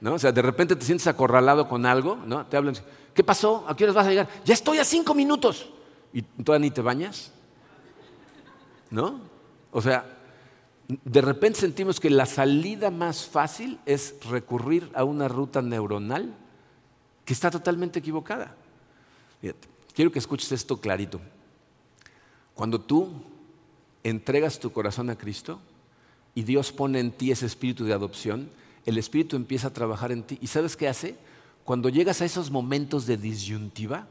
[0.03, 0.15] ¿No?
[0.15, 2.45] O sea, de repente te sientes acorralado con algo, ¿no?
[2.47, 2.75] Te hablan,
[3.15, 3.65] ¿qué pasó?
[3.69, 4.29] ¿A qué horas vas a llegar?
[4.45, 5.71] Ya estoy a cinco minutos.
[6.13, 7.31] ¿Y todavía ni te bañas?
[8.91, 9.21] ¿No?
[9.71, 10.05] O sea,
[10.89, 16.35] de repente sentimos que la salida más fácil es recurrir a una ruta neuronal
[17.25, 18.57] que está totalmente equivocada.
[19.95, 21.21] Quiero que escuches esto clarito.
[22.55, 23.09] Cuando tú
[24.03, 25.61] entregas tu corazón a Cristo
[26.35, 28.51] y Dios pone en ti ese espíritu de adopción,
[28.85, 30.39] el espíritu empieza a trabajar en ti.
[30.41, 31.17] ¿Y sabes qué hace?
[31.65, 34.07] Cuando llegas a esos momentos de disyuntiva,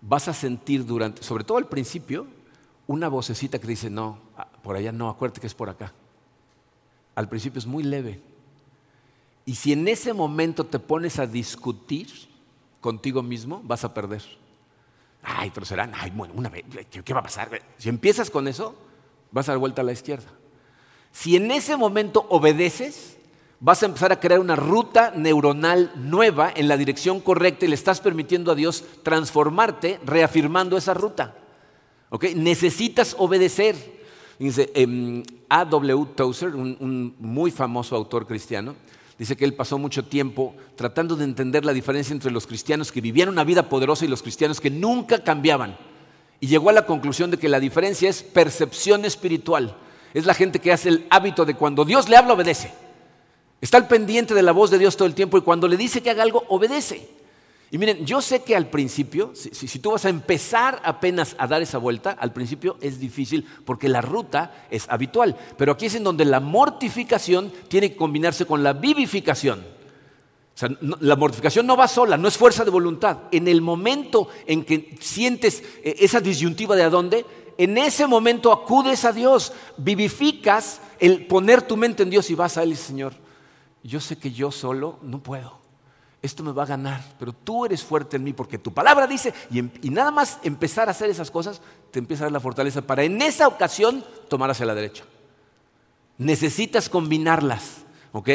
[0.00, 2.26] vas a sentir durante, sobre todo al principio,
[2.86, 5.92] una vocecita que dice, no, ah, por allá no, acuérdate que es por acá.
[7.14, 8.20] Al principio es muy leve.
[9.44, 12.08] Y si en ese momento te pones a discutir
[12.80, 14.22] contigo mismo, vas a perder.
[15.22, 17.60] Ay, pero serán, ay, bueno, una vez, ¿qué va a pasar?
[17.76, 18.74] Si empiezas con eso,
[19.30, 20.30] vas a dar vuelta a la izquierda.
[21.12, 23.17] Si en ese momento obedeces,
[23.60, 27.74] vas a empezar a crear una ruta neuronal nueva en la dirección correcta y le
[27.74, 31.34] estás permitiendo a Dios transformarte reafirmando esa ruta.
[32.34, 33.98] Necesitas obedecer.
[34.38, 36.06] Dice, em, A.W.
[36.14, 38.76] Tozer, un muy famoso autor cristiano,
[39.18, 43.00] dice que él pasó mucho tiempo tratando de entender la diferencia entre los cristianos que
[43.00, 45.76] vivían una vida poderosa y los cristianos que nunca cambiaban.
[46.40, 49.76] Y llegó a la conclusión de que la diferencia es percepción espiritual.
[50.14, 52.72] Es la gente que hace el hábito de cuando Dios le habla, obedece.
[53.60, 56.00] Está al pendiente de la voz de Dios todo el tiempo y cuando le dice
[56.00, 57.08] que haga algo, obedece.
[57.70, 61.60] Y miren, yo sé que al principio, si, tú vas a empezar apenas a dar
[61.60, 65.36] esa vuelta, al principio es difícil porque la ruta es habitual.
[65.58, 69.78] Pero aquí es en donde la mortificación tiene que combinarse con la vivificación
[71.00, 73.18] la mortificación no va sola, no es fuerza de voluntad.
[73.30, 77.24] En el momento en que sientes eh, esa disyuntiva de a dónde,
[77.56, 82.56] en ese momento acudes a Dios, vivificas el poner tu mente en Dios y vas
[82.56, 83.14] a Él, Señor.
[83.82, 85.58] Yo sé que yo solo no puedo.
[86.20, 89.32] Esto me va a ganar, pero tú eres fuerte en mí porque tu palabra dice,
[89.50, 91.60] y, em, y nada más empezar a hacer esas cosas,
[91.92, 95.04] te empieza a dar la fortaleza para en esa ocasión tomar hacia la derecha.
[96.18, 98.28] Necesitas combinarlas, ¿ok?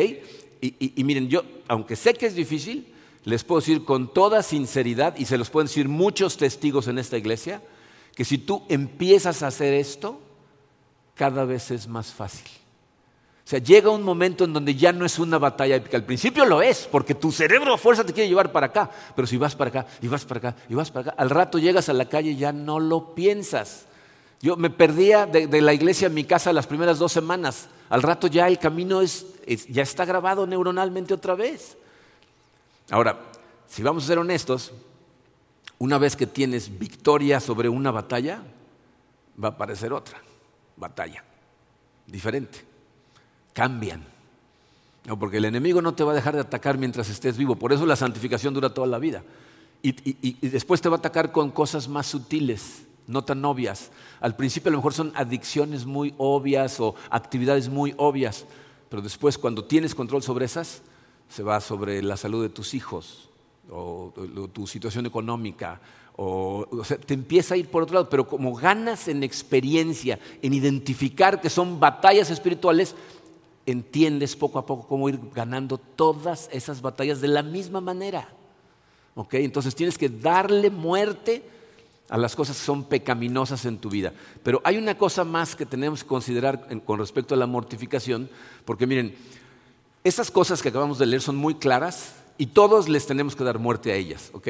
[0.62, 2.94] Y, miren, yo, aunque sé que es difícil,
[3.26, 7.18] les puedo decir con toda sinceridad, y se los pueden decir muchos testigos en esta
[7.18, 7.62] iglesia,
[8.16, 10.22] que si tú empiezas a hacer esto,
[11.16, 12.48] cada vez es más fácil.
[13.46, 15.98] O sea, llega un momento en donde ya no es una batalla épica.
[15.98, 18.90] Al principio lo es, porque tu cerebro a fuerza te quiere llevar para acá.
[19.16, 21.60] Pero si vas para acá, y vas para acá, y vas para acá, al rato
[21.60, 23.86] llegas a la calle y ya no lo piensas.
[24.42, 27.68] Yo me perdía de, la iglesia a mi casa las primeras dos semanas.
[27.90, 31.78] Al rato ya el camino ya está grabado neuronalmente otra vez.
[32.92, 33.20] Ahora,
[33.68, 34.72] si vamos a ser honestos,
[35.80, 38.42] una vez que tienes victoria sobre una batalla,
[39.42, 40.22] va a aparecer otra
[40.78, 41.24] batalla,
[42.08, 42.73] diferente
[43.54, 44.14] cambian.
[45.06, 47.56] No, porque el enemigo no te va a dejar de atacar mientras estés vivo.
[47.56, 49.24] Por eso la santificación dura toda la vida.
[49.82, 53.92] Y, después te va a atacar con cosas más sutiles, no tan obvias.
[54.22, 58.46] Al principio a lo mejor son adicciones muy obvias o actividades muy obvias.
[58.88, 60.82] Pero después cuando tienes control sobre esas,
[61.28, 63.30] se va sobre la salud de tus hijos
[63.70, 64.14] o,
[64.54, 65.82] tu situación económica.
[66.16, 70.18] O, o sea, te empieza a ir por otro lado, pero como ganas en experiencia,
[70.42, 72.96] en identificar que son batallas espirituales,
[73.66, 78.30] entiendes poco a poco cómo ir ganando todas esas batallas de la misma manera.
[79.16, 79.36] ¿Ok?
[79.36, 81.44] Entonces tienes que darle muerte
[82.10, 84.14] a las cosas que son pecaminosas en tu vida.
[84.44, 88.30] Pero hay una cosa más que tenemos que considerar con respecto a la mortificación,
[88.66, 89.16] porque miren,
[90.04, 93.60] esas cosas que acabamos de leer son muy claras y todos les tenemos que dar
[93.60, 94.50] muerte a ellas, ¿ok?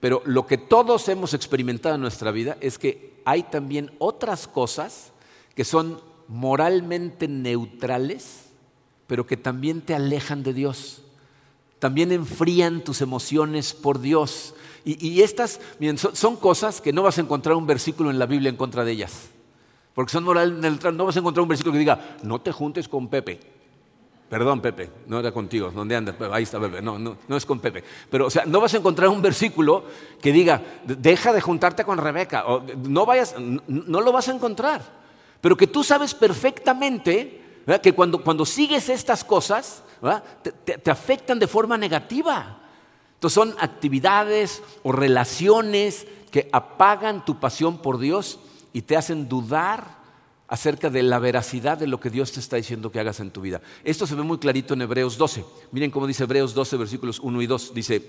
[0.00, 5.12] Pero lo que todos hemos experimentado en nuestra vida es que hay también otras cosas
[5.54, 8.46] que son moralmente neutrales,
[9.06, 11.02] pero que también te alejan de Dios.
[11.78, 14.54] También enfrían tus emociones por Dios.
[14.84, 15.60] Y, estas
[16.12, 18.92] son, cosas que no vas a encontrar un versículo en la Biblia en contra de
[18.92, 19.30] ellas.
[19.94, 20.96] Porque son moral neutrales.
[20.96, 23.40] No vas a encontrar un versículo que diga, no te juntes con Pepe.
[24.28, 25.70] Perdón, Pepe, no era contigo.
[25.70, 26.16] ¿Dónde andas?
[26.32, 26.82] Ahí está Pepe.
[26.82, 27.82] No, es con Pepe.
[28.10, 29.84] Pero, o sea, no vas a encontrar un versículo
[30.20, 32.46] que diga, deja de juntarte con Rebeca.
[32.46, 35.05] O, no vayas, no lo vas a encontrar
[35.46, 39.84] pero que tú sabes perfectamente que cuando, sigues estas cosas
[40.64, 42.58] te, afectan de forma negativa.
[43.14, 48.40] Entonces son actividades o relaciones que apagan tu pasión por Dios
[48.72, 49.98] y te hacen dudar
[50.48, 53.40] acerca de la veracidad de lo que Dios te está diciendo que hagas en tu
[53.40, 53.60] vida.
[53.84, 55.44] Esto se ve muy clarito en Hebreos 12.
[55.70, 57.72] Miren cómo dice Hebreos 12, versículos 1 y 2.
[57.72, 58.02] Dice,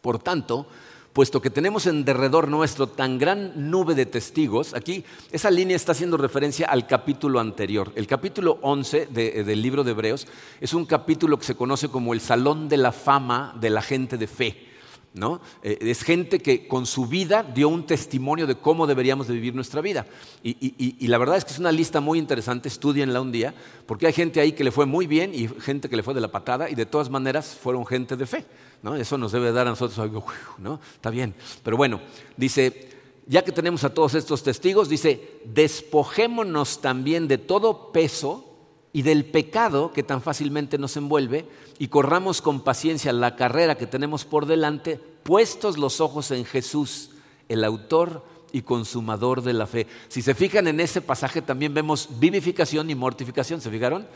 [0.00, 0.66] por tanto,
[1.14, 5.92] puesto que tenemos en derredor nuestro tan gran nube de testigos, aquí esa línea está
[5.92, 7.92] haciendo referencia al capítulo anterior.
[7.94, 10.26] El capítulo 11 eh, del libro de Hebreos
[10.60, 14.18] es un capítulo que se conoce como el Salón de la Fama de la gente
[14.18, 14.74] de fe.
[15.14, 15.40] ¿no?
[15.62, 19.54] Eh, es gente que con su vida dio un testimonio de cómo deberíamos de vivir
[19.54, 20.06] nuestra vida.
[20.42, 23.54] Y, la verdad es que es una lista muy interesante, estudienla un día,
[23.86, 26.20] porque hay gente ahí que le fue muy bien y gente que le fue de
[26.20, 28.44] la patada y de todas maneras fueron gente de fe.
[28.84, 28.94] ¿No?
[28.96, 30.26] Eso nos debe dar a nosotros algo,
[30.58, 30.78] ¿no?
[30.94, 31.34] Está bien.
[31.62, 32.02] Pero bueno,
[32.36, 32.90] dice,
[33.26, 38.44] ya que tenemos a todos estos testigos, dice, despojémonos también de todo peso
[38.92, 43.86] y del pecado que tan fácilmente nos envuelve y corramos con paciencia la carrera que
[43.86, 47.08] tenemos por delante, puestos los ojos en Jesús,
[47.48, 49.86] el autor y consumador de la fe.
[50.08, 54.06] Si se fijan en ese pasaje también vemos vivificación y mortificación, ¿se fijaron?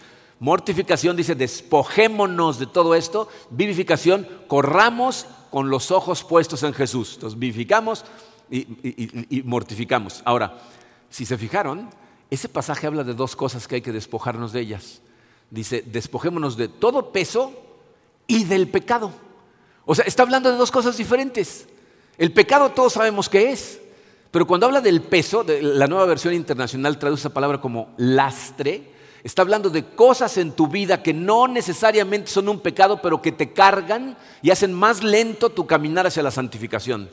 [0.40, 7.14] Mortificación dice, despojémonos de todo esto, vivificación, corramos con los ojos puestos en Jesús.
[7.14, 8.04] Entonces vivificamos
[8.50, 10.22] y mortificamos.
[10.24, 10.58] Ahora,
[11.10, 11.90] si se fijaron,
[12.30, 15.00] ese pasaje habla de dos cosas que hay que despojarnos de ellas.
[15.50, 17.52] Dice, despojémonos de todo peso
[18.26, 19.10] y del pecado.
[19.86, 21.66] O sea, está hablando de dos cosas diferentes.
[22.18, 23.80] El pecado todos sabemos qué es,
[24.30, 28.92] pero cuando habla del peso, la nueva versión internacional traduce esa palabra como lastre,
[29.24, 33.32] está hablando de cosas en tu vida que no necesariamente son un pecado, pero que
[33.32, 37.08] te cargan y hacen más lento tu caminar hacia la santificación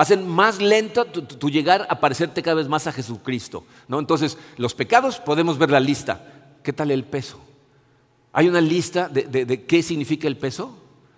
[0.00, 3.64] hacen más lento tu, llegar a parecerte cada vez más a Jesucristo.
[3.86, 3.98] ¿no?
[3.98, 6.24] Entonces, los pecados podemos ver la lista.
[6.62, 7.38] ¿Qué tal el peso?
[8.32, 10.74] ¿Hay una lista de, qué significa el peso?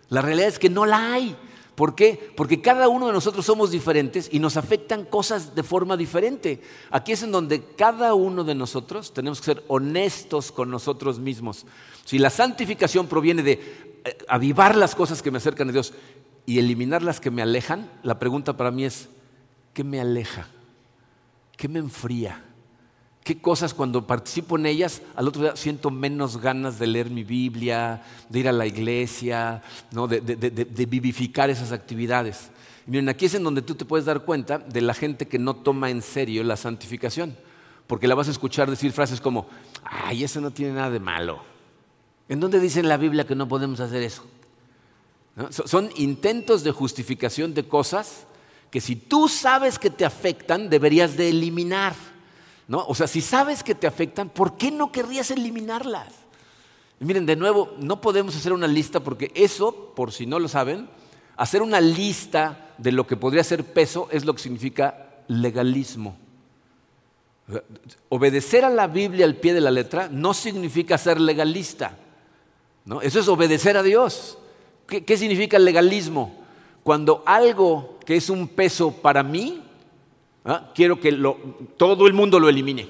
[0.08, 1.36] La realidad es que no la hay.
[1.74, 2.32] ¿Por qué?
[2.37, 6.61] Porque cada uno de nosotros somos diferentes y nos afectan cosas de forma diferente.
[6.90, 11.64] Aquí es en donde cada uno de nosotros tenemos que ser honestos con nosotros mismos.
[12.04, 13.52] Si la santificación proviene de
[14.04, 15.94] eh, avivar las cosas que me acercan a Dios
[16.44, 19.08] y eliminar las que me alejan, la pregunta para mí es,
[19.72, 20.48] ¿qué me aleja?
[21.56, 22.44] ¿Qué me enfría?
[23.24, 27.22] ¿Qué cosas cuando participo en ellas, al otro día siento menos ganas de leer mi
[27.22, 32.50] Biblia, de ir a la iglesia, de, vivificar esas actividades?
[32.85, 35.54] miren, aquí es en donde tú te puedes dar cuenta de la gente que no
[35.54, 37.37] toma en serio la santificación,
[37.87, 39.46] porque la vas a escuchar decir frases como,
[39.85, 41.44] ay, eso no tiene nada de malo.
[42.28, 44.24] ¿En dónde dice la Biblia que no podemos hacer eso?
[45.50, 48.26] Son intentos de justificación de cosas
[48.70, 51.94] que si tú sabes que te afectan, deberías de eliminar.
[52.72, 52.87] ¿No?
[52.88, 56.08] O sea, si sabes que te afectan, ¿por qué no querrías eliminarlas?
[57.00, 60.88] miren, de nuevo, no podemos hacer una lista porque eso, por si no lo saben,
[61.37, 66.16] hacer una lista de lo que podría ser peso es lo que significa legalismo.
[68.08, 71.98] Obedecer a la Biblia al pie de la letra no significa ser legalista.
[72.87, 73.02] ¿no?
[73.02, 74.38] Eso es obedecer a Dios.
[74.87, 76.42] ¿Qué, significa legalismo?
[76.82, 79.62] Cuando algo que es un peso para mí,
[80.44, 80.72] ¿ah?
[80.74, 81.12] quiero que
[81.76, 82.88] todo el mundo lo elimine.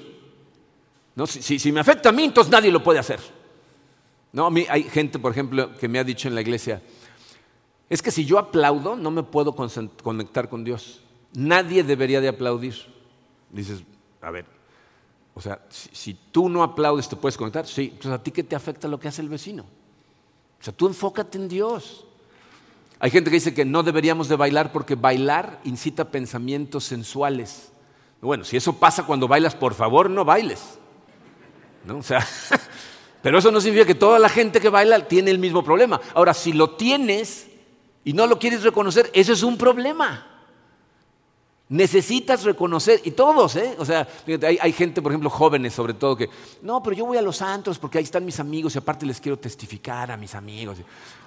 [1.27, 3.19] Si, me afecta a mí, entonces nadie lo puede hacer.
[4.31, 4.47] ¿No?
[4.47, 6.81] A mí hay gente, por ejemplo, que me ha dicho en la iglesia,
[7.89, 11.01] es que si yo aplaudo, no me puedo conectar con Dios.
[11.33, 12.75] Nadie debería de aplaudir.
[13.51, 13.83] Dices,
[14.21, 14.45] a ver,
[15.35, 17.67] o sea, si, tú no aplaudes, ¿te puedes conectar?
[17.67, 19.63] Sí, entonces a ti qué te afecta lo que hace el vecino.
[20.59, 22.05] O sea, tú enfócate en Dios.
[23.03, 27.73] Hay gente que dice que no deberíamos de bailar porque bailar incita pensamientos sensuales.
[28.21, 30.79] Bueno, si eso pasa cuando bailas, por favor no bailes.
[31.83, 31.97] ¿No?
[31.97, 32.03] O
[33.21, 35.99] pero eso no significa que toda la gente que baila tiene el mismo problema.
[36.13, 37.47] Ahora, si lo tienes
[38.05, 40.32] y no lo quieres reconocer, eso es un problema.
[41.73, 43.73] Necesitas reconocer, y todos, ¿eh?
[43.79, 44.07] O sea,
[44.61, 46.29] hay, gente, por ejemplo, jóvenes sobre todo, que,
[46.61, 49.19] no, pero yo voy a los santos porque ahí están mis amigos y aparte les
[49.19, 50.77] quiero testificar a mis amigos.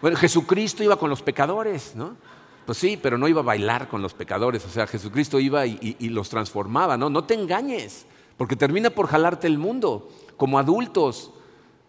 [0.01, 2.17] Bueno, Jesucristo iba con los pecadores, ¿no?
[2.65, 5.97] Pues sí, pero no iba a bailar con los pecadores, o sea, Jesucristo iba y,
[6.11, 7.11] los transformaba, ¿no?
[7.11, 8.07] No te engañes,
[8.37, 10.09] porque termina por jalarte el mundo.
[10.37, 11.33] Como adultos,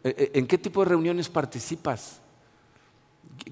[0.04, 2.22] ¿e, e, ¿en qué tipo de reuniones participas?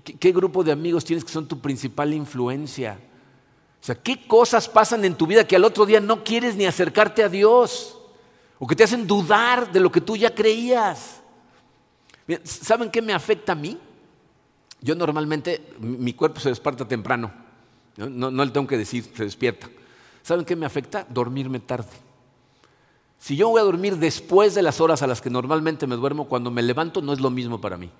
[0.03, 2.97] qué grupo de amigos tienes que son tu principal influencia?
[3.85, 6.65] O sea, ¿qué cosas pasan en tu vida que al otro día no quieres ni
[6.65, 7.95] acercarte a Dios?
[8.57, 11.21] O que te hacen dudar de lo que tú ya creías.
[12.43, 13.77] ¿Saben qué me afecta a mí?
[14.81, 17.31] Yo normalmente, mi cuerpo se despierta temprano.
[17.97, 19.69] No, no, le tengo que decir, se despierta.
[20.23, 21.05] ¿Saben qué me afecta?
[21.07, 21.95] Dormirme tarde.
[23.19, 26.27] Si yo voy a dormir después de las horas a las que normalmente me duermo,
[26.27, 27.91] cuando me levanto no es lo mismo para mí.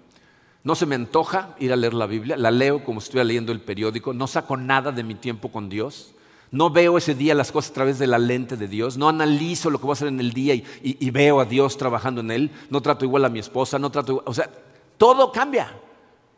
[0.66, 3.52] No se me antoja ir a leer la Biblia, la leo como si estuviera leyendo
[3.52, 6.16] el periódico, no saco nada de mi tiempo con Dios,
[6.50, 9.70] no veo ese día las cosas a través de la lente de Dios, no analizo
[9.70, 12.52] lo que voy a hacer en el día y, veo a Dios trabajando en él,
[12.72, 14.50] no trato igual a mi esposa, no trato igual, o sea,
[14.98, 15.72] todo cambia.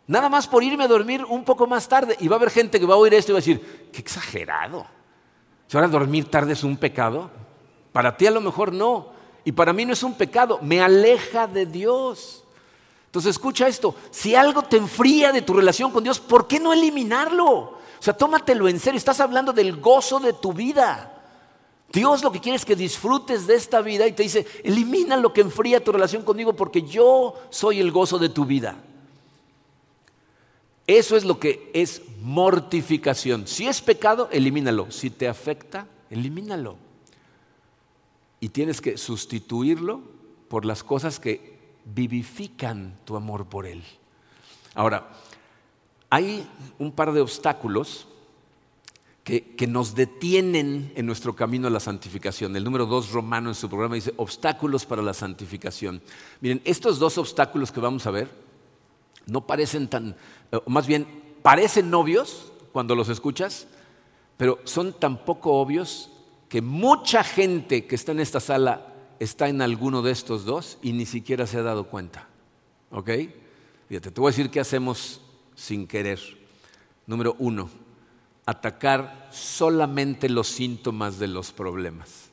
[0.07, 2.15] Nada más por irme a dormir un poco más tarde.
[2.19, 3.99] Y va a haber gente que va a oír esto y va a decir, qué
[3.99, 4.85] exagerado.
[5.67, 7.29] Si ahora dormir tarde es un pecado,
[7.91, 9.09] para ti a lo mejor no.
[9.43, 12.45] Y para mí no es un pecado, me aleja de Dios.
[13.17, 16.71] Entonces escucha esto, si algo te enfría de tu relación con Dios, ¿por qué no
[16.71, 17.47] eliminarlo?
[17.47, 21.19] O sea, tómatelo en serio, estás hablando del gozo de tu vida.
[21.91, 25.33] Dios lo que quiere es que disfrutes de esta vida y te dice, elimina lo
[25.33, 28.75] que enfría tu relación conmigo porque yo soy el gozo de tu vida.
[30.85, 33.47] Eso es lo que es mortificación.
[33.47, 34.91] Si es pecado, elimínalo.
[34.91, 36.75] Si te afecta, elimínalo.
[38.39, 40.01] Y tienes que sustituirlo
[40.49, 41.56] por las cosas que
[41.93, 43.83] vivifican tu amor por Él.
[44.75, 45.09] Ahora,
[46.09, 46.47] hay
[46.79, 48.07] un par de obstáculos
[49.23, 52.55] que, nos detienen en nuestro camino a la santificación.
[52.55, 56.01] El número dos romano en su programa dice obstáculos para la santificación.
[56.39, 58.29] Miren, estos dos obstáculos que vamos a ver
[59.25, 60.15] no parecen tan,
[60.51, 61.05] o más bien
[61.41, 63.67] parecen obvios cuando los escuchas,
[64.37, 66.09] pero son tan poco obvios
[66.47, 70.93] que mucha gente que está en esta sala está en alguno de estos dos y
[70.93, 72.27] ni siquiera se ha dado cuenta.
[72.91, 73.09] ¿Ok?
[73.87, 75.21] Fíjate, te voy a decir qué hacemos
[75.55, 76.19] sin querer.
[77.05, 77.69] Número uno,
[78.45, 82.29] atacar solamente los síntomas de los problemas.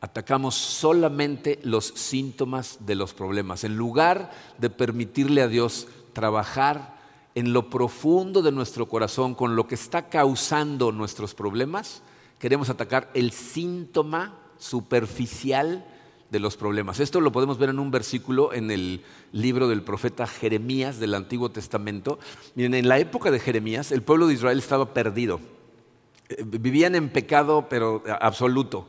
[0.00, 3.64] Atacamos solamente los síntomas de los problemas.
[3.64, 6.98] En lugar de permitirle a Dios trabajar
[7.34, 12.02] en lo profundo de nuestro corazón con lo que está causando nuestros problemas,
[12.38, 15.84] queremos atacar el síntoma superficial
[16.30, 17.00] de los problemas.
[17.00, 21.50] Esto lo podemos ver en un versículo en el libro del profeta Jeremías del Antiguo
[21.50, 22.18] Testamento.
[22.54, 25.40] Miren, en la época de Jeremías el pueblo de Israel estaba perdido.
[26.28, 28.88] Eh, vivían en pecado, pero absoluto.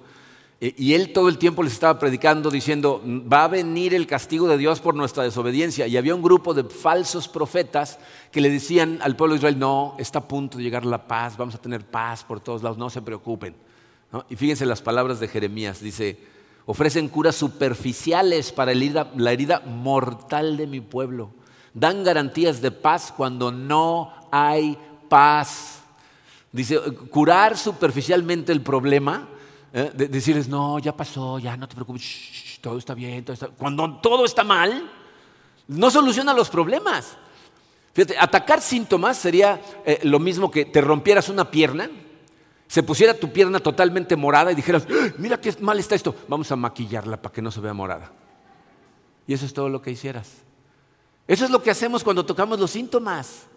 [0.60, 4.50] E, y él todo el tiempo les estaba predicando diciendo, va a venir el castigo
[4.50, 5.88] de Dios por nuestra desobediencia.
[5.88, 8.00] Y había un grupo de falsos profetas
[8.32, 11.38] que le decían al pueblo de Israel, no, está a punto de llegar la paz,
[11.38, 13.56] vamos a tener paz por todos lados, no se preocupen.
[14.30, 16.18] Y fíjense las palabras de Jeremías, dice,
[16.66, 21.32] ofrecen curas superficiales para la herida mortal de mi pueblo.
[21.74, 24.78] Dan garantías de paz cuando no hay
[25.08, 25.82] paz.
[26.52, 26.80] Dice,
[27.12, 29.30] curar superficialmente el problema,
[29.72, 29.92] ¿eh?
[29.94, 33.48] decirles, no, ya pasó, ya no te preocupes, todo está bien, todo está...
[33.50, 34.90] cuando todo está mal,
[35.68, 37.16] no soluciona los problemas.
[37.94, 41.88] Fíjate, atacar síntomas sería eh, lo mismo que te rompieras una pierna
[42.70, 45.10] se pusiera tu pierna totalmente morada y dijeras, ¡Ah!
[45.18, 48.12] mira qué mal está esto, vamos a maquillarla para que no se vea morada.
[49.26, 50.44] Y eso es todo lo que hicieras.
[51.28, 53.48] Eso es lo que hacemos cuando tocamos los síntomas.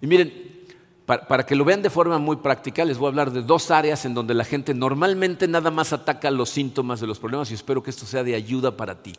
[0.00, 0.64] Y miren,
[1.06, 4.04] para, que lo vean de forma muy práctica, les voy a hablar de dos áreas
[4.04, 7.82] en donde la gente normalmente nada más ataca los síntomas de los problemas y espero
[7.82, 9.12] que esto sea de ayuda para ti.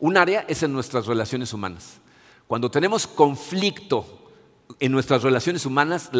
[0.00, 2.00] Un área es en nuestras relaciones humanas.
[2.48, 4.23] Cuando tenemos conflicto
[4.80, 6.10] en nuestras relaciones humanas,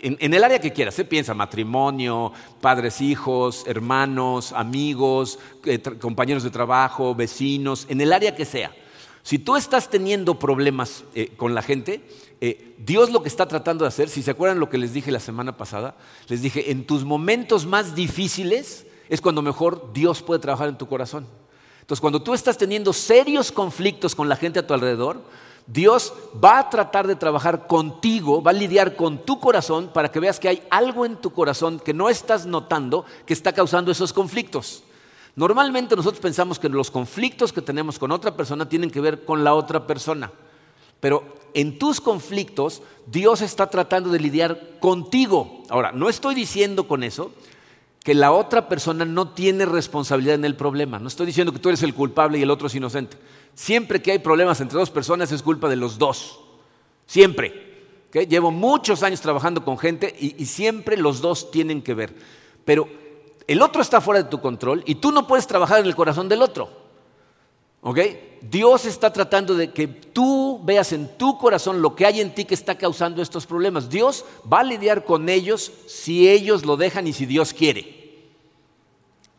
[0.00, 1.04] en, el área que quieras, ¿eh?
[1.04, 8.44] piensa matrimonio, padres, hijos, hermanos, amigos, eh, compañeros de trabajo, vecinos, en el área que
[8.44, 8.72] sea.
[9.22, 12.02] Si tú estás teniendo problemas eh, con la gente,
[12.40, 15.10] eh, Dios lo que está tratando de hacer, si se acuerdan lo que les dije
[15.10, 15.96] la semana pasada,
[16.28, 20.86] les dije, en tus momentos más difíciles es cuando mejor Dios puede trabajar en tu
[20.86, 21.26] corazón.
[21.80, 25.22] Entonces, cuando tú estás teniendo serios conflictos con la gente a tu alrededor,
[25.68, 30.18] Dios va a tratar de trabajar contigo, va a lidiar con tu corazón para que
[30.18, 34.14] veas que hay algo en tu corazón que no estás notando que está causando esos
[34.14, 34.82] conflictos.
[35.36, 39.44] Normalmente nosotros pensamos que los conflictos que tenemos con otra persona tienen que ver con
[39.44, 40.32] la otra persona.
[41.00, 45.64] Pero en tus conflictos Dios está tratando de lidiar contigo.
[45.68, 47.30] Ahora, no estoy diciendo con eso
[48.02, 50.98] que la otra persona no tiene responsabilidad en el problema.
[50.98, 53.18] No estoy diciendo que tú eres el culpable y el otro es inocente.
[53.54, 56.40] Siempre que hay problemas entre dos personas es culpa de los dos.
[57.06, 57.66] Siempre.
[58.12, 62.14] Llevo muchos años trabajando con gente y, y siempre los dos tienen que ver.
[62.64, 62.88] Pero
[63.46, 66.28] el otro está fuera de tu control y tú no puedes trabajar en el corazón
[66.28, 66.70] del otro.
[67.80, 67.98] ¿Ok?
[68.42, 72.44] Dios está tratando de que tú veas en tu corazón lo que hay en ti
[72.44, 73.88] que está causando estos problemas.
[73.88, 77.96] Dios va a lidiar con ellos si ellos lo dejan y si Dios quiere.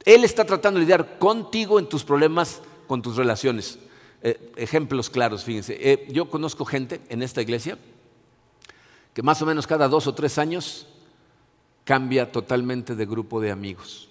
[0.06, 3.78] Él está tratando de lidiar contigo en tus problemas, con tus relaciones.
[4.22, 5.78] Eh, ejemplos claros, fíjense.
[5.80, 7.78] Eh, yo conozco gente en esta iglesia
[9.14, 10.88] que más o menos cada dos o tres años
[11.84, 14.10] cambia totalmente de grupo de amigos.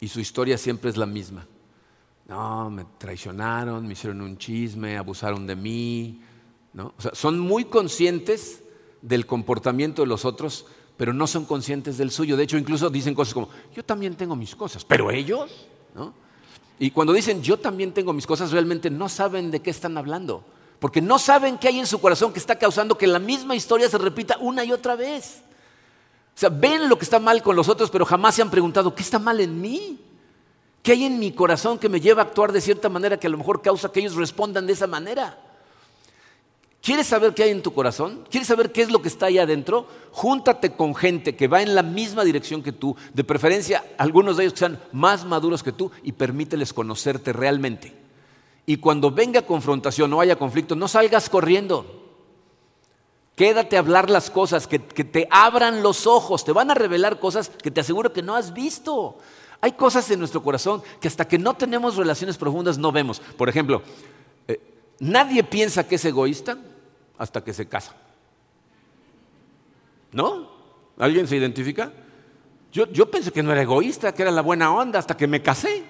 [0.00, 1.46] Y su historia siempre es la misma
[2.26, 6.20] no, me traicionaron, me hicieron un chisme, abusaron de mí.
[6.72, 6.94] ¿no?
[7.12, 8.62] Son muy conscientes
[9.02, 10.66] del comportamiento de los otros,
[10.96, 12.36] pero no son conscientes del suyo.
[12.36, 16.14] De hecho, incluso dicen cosas como, yo también tengo mis cosas, pero ellos, ¿no?
[16.78, 20.44] Y cuando dicen, yo también tengo mis cosas, realmente no saben de qué están hablando,
[20.80, 23.88] porque no saben qué hay en su corazón que está causando que la misma historia
[23.88, 25.42] se repita una y otra vez.
[26.36, 28.94] O sea, ven lo que está mal con los otros, pero jamás se han preguntado,
[28.94, 30.00] ¿qué está mal en mí?
[30.82, 33.30] ¿Qué hay en mi corazón que me lleva a actuar de cierta manera que a
[33.30, 35.38] lo mejor causa que ellos respondan de esa manera?
[36.84, 38.26] ¿Quieres saber qué hay en tu corazón?
[38.30, 39.86] ¿Quieres saber qué es lo que está ahí adentro?
[40.12, 44.42] Júntate con gente que va en la misma dirección que tú, de preferencia algunos de
[44.42, 47.96] ellos que sean más maduros que tú y permíteles conocerte realmente.
[48.66, 51.86] Y cuando venga confrontación o haya conflicto, no salgas corriendo.
[53.34, 57.18] Quédate a hablar las cosas, que, que te abran los ojos, te van a revelar
[57.18, 59.16] cosas que te aseguro que no has visto.
[59.62, 63.20] Hay cosas en nuestro corazón que hasta que no tenemos relaciones profundas no vemos.
[63.38, 63.80] Por ejemplo,
[64.46, 64.60] eh,
[64.98, 66.58] nadie piensa que es egoísta
[67.18, 67.94] hasta que se casa.
[70.12, 70.48] ¿No?
[70.98, 71.92] ¿Alguien se identifica?
[72.72, 75.42] Yo, yo pensé que no era egoísta, que era la buena onda hasta que me
[75.42, 75.84] casé.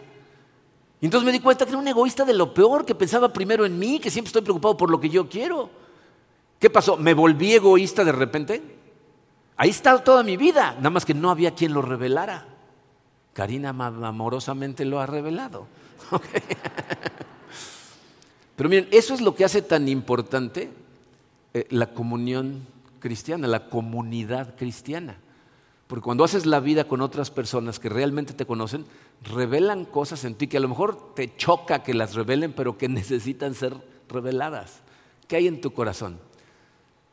[1.01, 3.67] Y entonces me di cuenta que era un egoísta de lo peor, que pensaba primero
[3.67, 5.71] en mí, que siempre estoy preocupado por lo que yo quiero.
[6.59, 6.97] ¿Qué pasó?
[6.97, 8.63] ¿Me volví egoísta de repente?
[9.57, 12.47] Ahí está toda mi vida, nada más que no había quien lo revelara.
[13.35, 15.67] Karina amorosamente lo ha revelado.
[18.57, 20.71] Pero miren, eso es lo que hace tan importante
[21.55, 22.67] eh, la comunión
[22.99, 25.17] cristiana, la comunidad cristiana.
[25.87, 28.87] Porque cuando haces la vida con otras personas que realmente te conocen,
[29.23, 32.89] revelan cosas en ti que a lo mejor te choca que las revelen, pero que
[32.91, 33.75] necesitan ser
[34.09, 34.81] reveladas.
[35.29, 36.19] ¿Qué hay en tu corazón?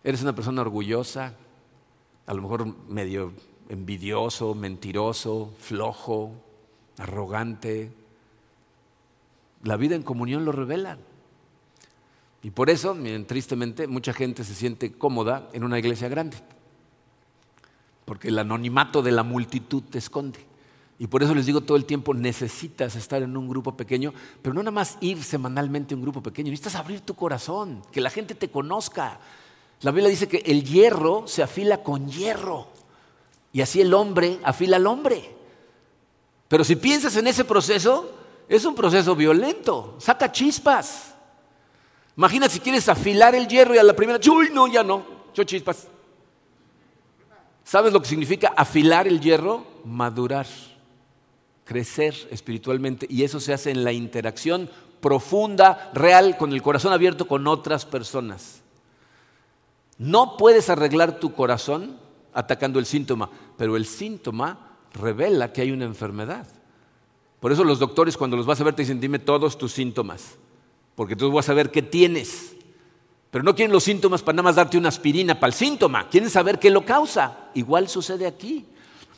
[0.04, 1.36] ¿Eres una persona orgullosa?
[2.26, 3.34] A lo mejor medio
[3.70, 6.34] envidioso, mentiroso, flojo,
[6.98, 7.92] arrogante.
[9.64, 10.98] La vida en comunión lo revela.
[12.44, 16.38] Y por eso, tristemente, mucha gente se siente cómoda en una iglesia grande.
[18.06, 20.39] Porque el anonimato de la multitud te esconde.
[20.98, 24.54] Y por eso les digo todo el tiempo, necesitas estar en un grupo pequeño, pero
[24.54, 28.12] no nada más ir semanalmente a un grupo pequeño, necesitas abrir tu corazón, que la
[28.12, 29.20] gente te conozca.
[29.82, 32.68] La Biblia dice que el hierro se afila con hierro.
[33.52, 35.36] Y así el hombre afila al hombre.
[36.48, 38.12] Pero si piensas en ese proceso,
[38.48, 41.11] es un proceso violento, saca chispas.
[42.18, 45.05] Imagina si quieres afilar el hierro y a la primera, ¡uy, no, ya no!
[45.34, 45.88] Yo chispas.
[47.64, 49.66] ¿Sabes lo que significa afilar el hierro?
[49.86, 50.47] Madurar,
[51.64, 53.05] crecer espiritualmente.
[53.09, 57.86] Y eso se hace en la interacción profunda, real, con el corazón abierto con otras
[57.86, 58.62] personas.
[59.97, 61.97] No puedes arreglar tu corazón
[62.34, 66.47] atacando el síntoma, pero el síntoma revela que hay una enfermedad.
[67.39, 70.36] Por eso los doctores cuando los vas a ver te dicen, dime todos tus síntomas.
[70.96, 72.56] Porque entonces voy a saber qué tienes.
[73.30, 76.30] Pero no quieren los síntomas para nada más darte una aspirina para el síntoma, quieren
[76.30, 77.50] saber qué lo causa.
[77.54, 78.66] Igual sucede aquí.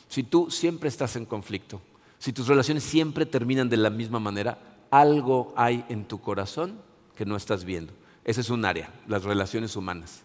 [0.08, 1.80] Si tú siempre estás en conflicto,
[2.18, 4.58] si tus relaciones siempre terminan de la misma manera,
[4.90, 6.78] algo hay en tu corazón
[7.16, 7.92] que no estás viendo.
[8.24, 10.22] Ese es un área, las relaciones humanas.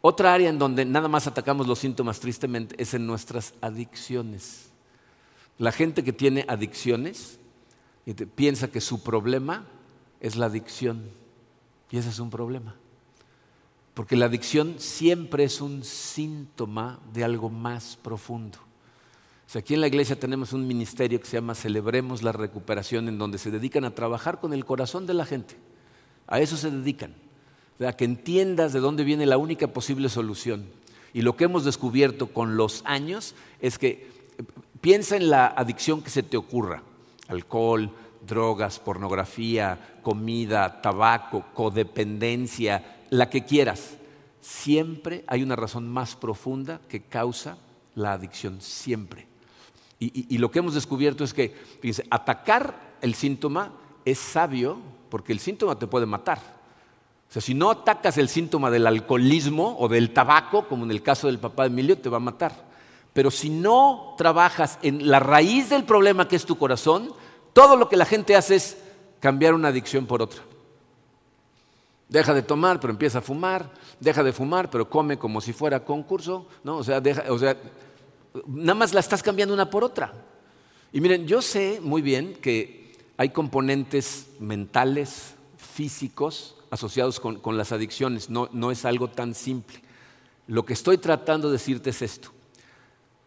[0.00, 4.70] Otra área en donde nada más atacamos los síntomas tristemente es en nuestras adicciones.
[5.58, 7.38] La gente que tiene adicciones
[8.34, 9.66] piensa que su problema
[10.24, 11.02] es la adicción.
[11.90, 12.74] Y ese es un problema.
[13.92, 18.58] Porque la adicción siempre es un síntoma de algo más profundo.
[19.54, 23.36] aquí en la iglesia tenemos un ministerio que se llama Celebremos la Recuperación, en donde
[23.36, 25.56] se dedican a trabajar con el corazón de la gente.
[26.26, 27.14] A eso se dedican.
[27.86, 30.64] A que entiendas de dónde viene la única posible solución.
[31.12, 34.08] Y lo que hemos descubierto con los años es que
[34.80, 36.82] piensa en la adicción que se te ocurra.
[37.28, 37.92] Alcohol,
[38.26, 43.96] drogas, pornografía, comida, tabaco, codependencia, la que quieras,
[44.40, 47.56] siempre hay una razón más profunda que causa
[47.94, 49.26] la adicción, siempre.
[50.00, 53.72] Y, lo que hemos descubierto es que, fíjense, atacar el síntoma
[54.04, 56.38] es sabio porque el síntoma te puede matar.
[57.30, 61.02] O sea, si no atacas el síntoma del alcoholismo o del tabaco, como en el
[61.02, 62.52] caso del papá de Emilio, te va a matar.
[63.14, 67.12] Pero si no trabajas en la raíz del problema que es tu corazón,
[67.54, 68.76] todo lo que la gente hace es
[69.20, 70.42] cambiar una adicción por otra.
[72.08, 73.72] Deja de tomar, pero empieza a fumar.
[73.98, 76.46] Deja de fumar, pero come como si fuera concurso.
[76.62, 76.76] ¿no?
[76.76, 77.56] O, sea, o sea,
[78.46, 80.12] nada más la estás cambiando una por otra.
[80.92, 87.72] Y miren, yo sé muy bien que hay componentes mentales, físicos, asociados con, con las
[87.72, 88.28] adicciones.
[88.28, 89.80] No, no es algo tan simple.
[90.46, 92.30] Lo que estoy tratando de decirte es esto.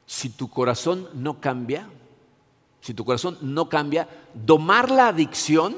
[0.06, 1.90] Si tu corazón no cambia,
[2.82, 5.76] si tu corazón no cambia, domar la adicción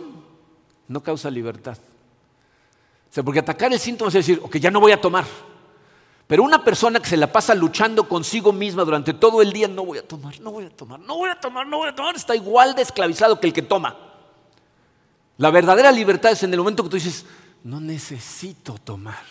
[0.87, 1.77] no causa libertad.
[3.09, 5.25] O sea, porque atacar el síntoma es decir, ok, ya no voy a tomar.
[6.27, 9.83] Pero una persona que se la pasa luchando consigo misma durante todo el día, no
[9.83, 12.15] voy a tomar, no voy a tomar, no voy a tomar, no voy a tomar,
[12.15, 13.97] está igual de esclavizado que el que toma.
[15.37, 17.25] La verdadera libertad es en el momento que tú dices,
[17.63, 19.23] no necesito tomar.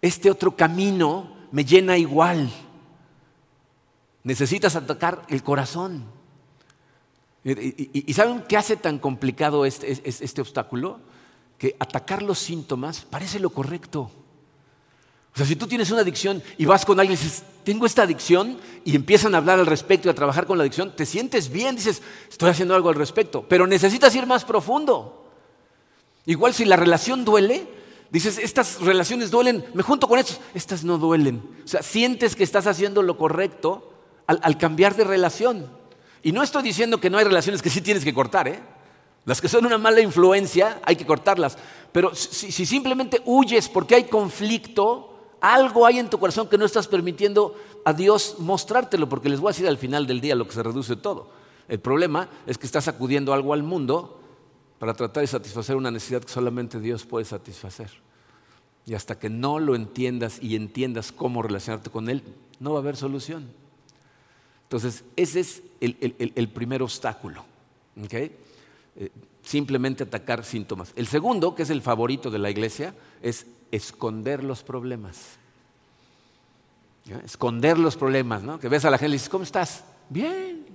[0.00, 2.50] Este otro camino me llena igual.
[4.22, 6.17] Necesitas atacar el corazón.
[7.44, 11.00] ¿Y, saben qué hace tan complicado este, este obstáculo?
[11.58, 14.10] que atacar los síntomas parece lo correcto.
[15.34, 18.02] O sea, si tú tienes una adicción y vas con alguien y dices, tengo esta
[18.02, 21.50] adicción, y empiezan a hablar al respecto y a trabajar con la adicción, te sientes
[21.50, 25.26] bien, dices, estoy haciendo algo al respecto, pero necesitas ir más profundo.
[26.24, 27.66] Igual si la relación duele,
[28.10, 31.42] dices, estas relaciones duelen, me junto con estos, estas no duelen.
[31.64, 33.92] O sea, sientes que estás haciendo lo correcto
[34.26, 35.77] al, al cambiar de relación.
[36.28, 38.60] Y no estoy diciendo que no hay relaciones que sí tienes que cortar, ¿eh?
[39.24, 41.56] Las que son una mala influencia hay que cortarlas.
[41.90, 46.86] Pero si, simplemente huyes porque hay conflicto, algo hay en tu corazón que no estás
[46.86, 50.52] permitiendo a Dios mostrártelo, porque les voy a decir al final del día lo que
[50.52, 51.30] se reduce todo.
[51.66, 54.20] El problema es que estás acudiendo algo al mundo
[54.78, 57.88] para tratar de satisfacer una necesidad que solamente Dios puede satisfacer.
[58.84, 62.22] Y hasta que no lo entiendas y entiendas cómo relacionarte con Él,
[62.60, 63.50] no va a haber solución.
[64.68, 67.42] Entonces, ese es el, primer obstáculo.
[68.04, 68.36] ¿okay?
[68.96, 69.10] Eh,
[69.42, 70.92] simplemente atacar síntomas.
[70.94, 75.38] El segundo, que es el favorito de la iglesia, es esconder los problemas.
[77.24, 78.60] Esconder los problemas, ¿no?
[78.60, 79.84] Que ves a la gente y dices, ¿cómo estás?
[80.10, 80.66] Bien.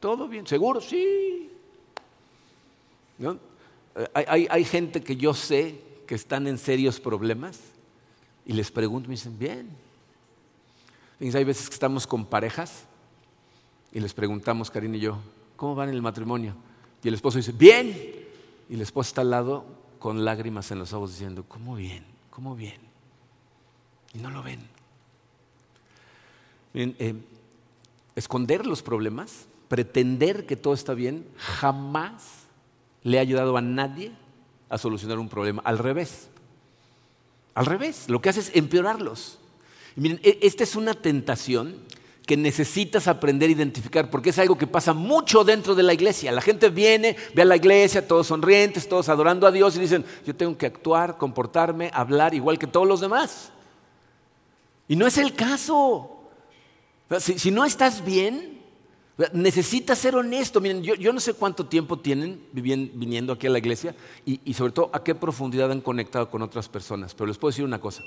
[0.00, 0.46] ¿Todo bien?
[0.46, 0.80] ¿Seguro?
[0.80, 1.50] Sí.
[3.20, 7.60] Eh, hay, hay, gente que yo sé que están en serios problemas
[8.46, 9.68] y les pregunto, me dicen, bien.
[11.20, 12.84] Hay veces que estamos con parejas
[13.92, 15.18] y les preguntamos, Karina y yo,
[15.56, 16.54] ¿cómo van en el matrimonio?
[17.02, 18.18] Y el esposo dice, bien.
[18.68, 19.64] Y la esposa está al lado
[19.98, 22.04] con lágrimas en los ojos diciendo, ¿cómo bien?
[22.30, 22.80] ¿Cómo bien?
[24.14, 24.60] Y no lo ven.
[26.72, 27.14] Eh,
[28.14, 32.46] esconder los problemas, pretender que todo está bien, jamás
[33.02, 34.12] le ha ayudado a nadie
[34.68, 35.62] a solucionar un problema.
[35.64, 36.28] Al revés.
[37.54, 38.08] Al revés.
[38.08, 39.39] Lo que hace es empeorarlos.
[40.00, 41.76] Miren, e, esta es una tentación
[42.26, 46.30] que necesitas aprender a identificar, porque es algo que pasa mucho dentro de la iglesia.
[46.30, 50.04] La gente viene, ve a la iglesia, todos sonrientes, todos adorando a Dios y dicen,
[50.24, 53.50] yo tengo que actuar, comportarme, hablar igual que todos los demás.
[54.86, 56.20] Y no es el caso.
[57.18, 58.60] Si, no estás bien,
[59.32, 60.60] necesitas ser honesto.
[60.60, 64.90] Miren, yo, no sé cuánto tiempo tienen viniendo aquí a la iglesia y, sobre todo
[64.92, 68.04] a qué profundidad han conectado con otras personas, pero les puedo decir una cosa.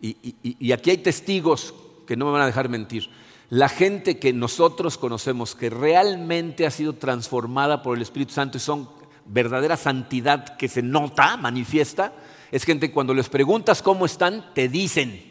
[0.00, 1.74] Y aquí hay testigos
[2.06, 3.10] que no me van a dejar mentir
[3.50, 8.60] la gente que nosotros conocemos, que realmente ha sido transformada por el Espíritu Santo y
[8.60, 8.88] son
[9.26, 12.12] verdadera santidad que se nota, manifiesta,
[12.52, 15.28] es gente cuando les preguntas cómo están, te dicen.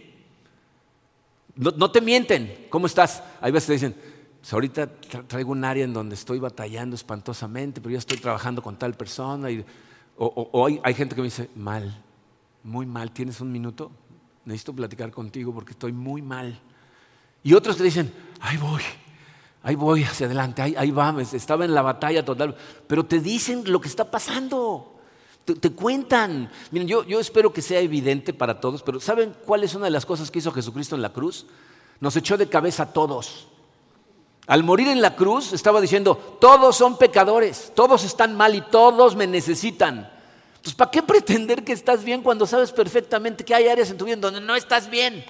[1.55, 3.23] No, te mienten, ¿cómo estás?
[3.41, 3.95] Hay veces te dicen,
[4.39, 4.87] pues ahorita
[5.27, 9.47] traigo un área en donde estoy batallando espantosamente, pero ya estoy trabajando con tal persona.
[10.17, 12.03] o, hay, hay gente que me dice, mal,
[12.63, 13.91] muy mal, ¿tienes un minuto?
[14.45, 16.59] Necesito platicar contigo porque estoy muy mal.
[17.43, 18.11] Y otros te dicen,
[18.41, 18.81] ahí voy,
[19.63, 22.55] ahí voy hacia adelante, ahí, ahí va, estaba en la batalla total.
[22.87, 24.99] Pero te dicen lo que está pasando,
[25.45, 26.51] te, cuentan.
[26.71, 29.91] Miren, yo, yo espero que sea evidente para todos, pero ¿saben cuál es una de
[29.91, 31.45] las cosas que hizo Jesucristo en la cruz?
[31.99, 33.47] Nos echó de cabeza a todos.
[34.47, 39.15] Al morir en la cruz estaba diciendo, todos son pecadores, todos están mal y todos
[39.15, 40.09] me necesitan.
[40.59, 44.03] Entonces, ¿para qué pretender que estás bien cuando sabes perfectamente que hay áreas en tu
[44.03, 45.23] vida donde no estás bien?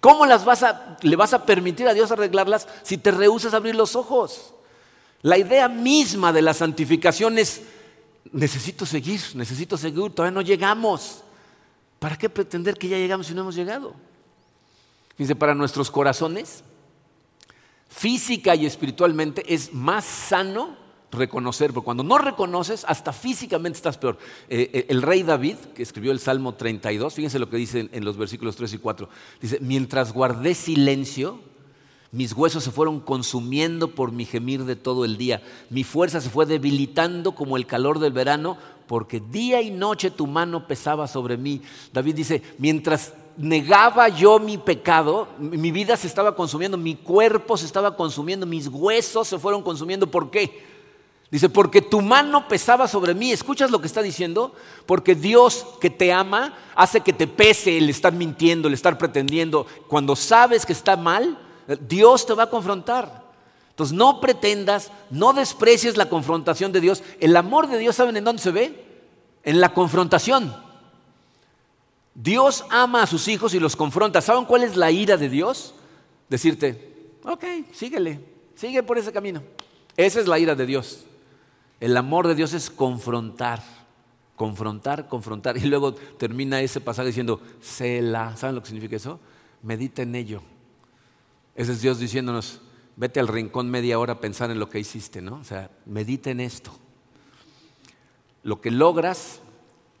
[0.00, 3.58] ¿Cómo las vas a, le vas a permitir a Dios arreglarlas si te rehusas a
[3.58, 4.54] abrir los ojos?
[5.22, 7.62] La idea misma de la santificación es,
[8.32, 11.22] necesito seguir, necesito seguir, todavía no llegamos.
[12.00, 13.94] ¿Para qué pretender que ya llegamos si no hemos llegado?
[15.16, 16.64] Dice, para nuestros corazones,
[17.88, 20.81] física y espiritualmente, es más sano
[21.12, 24.18] reconocer, porque cuando no reconoces, hasta físicamente estás peor.
[24.48, 28.04] Eh, eh, el rey David, que escribió el Salmo 32, fíjense lo que dice en
[28.04, 29.08] los versículos 3 y 4,
[29.40, 31.38] dice, mientras guardé silencio,
[32.10, 36.30] mis huesos se fueron consumiendo por mi gemir de todo el día, mi fuerza se
[36.30, 41.36] fue debilitando como el calor del verano, porque día y noche tu mano pesaba sobre
[41.36, 41.62] mí.
[41.92, 47.64] David dice, mientras negaba yo mi pecado, mi vida se estaba consumiendo, mi cuerpo se
[47.64, 50.06] estaba consumiendo, mis huesos se fueron consumiendo.
[50.06, 50.71] ¿Por qué?
[51.32, 53.32] Dice, porque tu mano pesaba sobre mí.
[53.32, 54.54] ¿Escuchas lo que está diciendo?
[54.84, 59.66] Porque Dios que te ama hace que te pese el estar mintiendo, el estar pretendiendo.
[59.88, 61.38] Cuando sabes que está mal,
[61.88, 63.24] Dios te va a confrontar.
[63.70, 67.02] Entonces no pretendas, no desprecies la confrontación de Dios.
[67.18, 68.84] El amor de Dios, ¿saben en dónde se ve?
[69.42, 70.54] En la confrontación.
[72.14, 74.20] Dios ama a sus hijos y los confronta.
[74.20, 75.72] ¿Saben cuál es la ira de Dios?
[76.28, 78.20] Decirte, ok, síguele,
[78.54, 79.42] sigue por ese camino.
[79.96, 81.06] Esa es la ira de Dios.
[81.82, 83.60] El amor de Dios es confrontar,
[84.36, 85.56] confrontar, confrontar.
[85.56, 88.36] Y luego termina ese pasaje diciendo, Sela.
[88.36, 89.18] ¿Saben lo que significa eso?
[89.64, 90.42] Medita en ello.
[91.56, 92.60] Ese es Dios diciéndonos,
[92.94, 95.38] vete al rincón media hora a pensar en lo que hiciste, ¿no?
[95.40, 96.70] O sea, medita en esto.
[98.44, 99.40] Lo que logras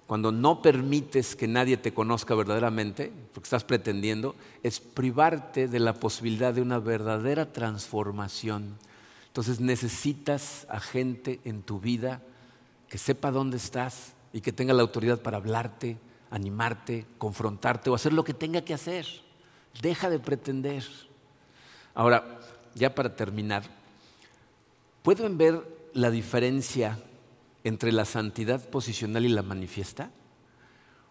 [0.06, 5.94] cuando no permites que nadie te conozca verdaderamente, porque estás pretendiendo, es privarte de la
[5.94, 8.76] posibilidad de una verdadera transformación
[9.32, 12.20] entonces necesitas a gente en tu vida
[12.86, 15.96] que sepa dónde estás y que tenga la autoridad para hablarte,
[16.30, 19.06] animarte, confrontarte o hacer lo que tenga que hacer.
[19.80, 20.84] Deja de pretender.
[21.94, 22.40] Ahora,
[22.74, 23.62] ya para terminar,
[25.02, 25.62] ¿pueden ver
[25.94, 26.98] la diferencia
[27.64, 30.10] entre la santidad posicional y la manifiesta?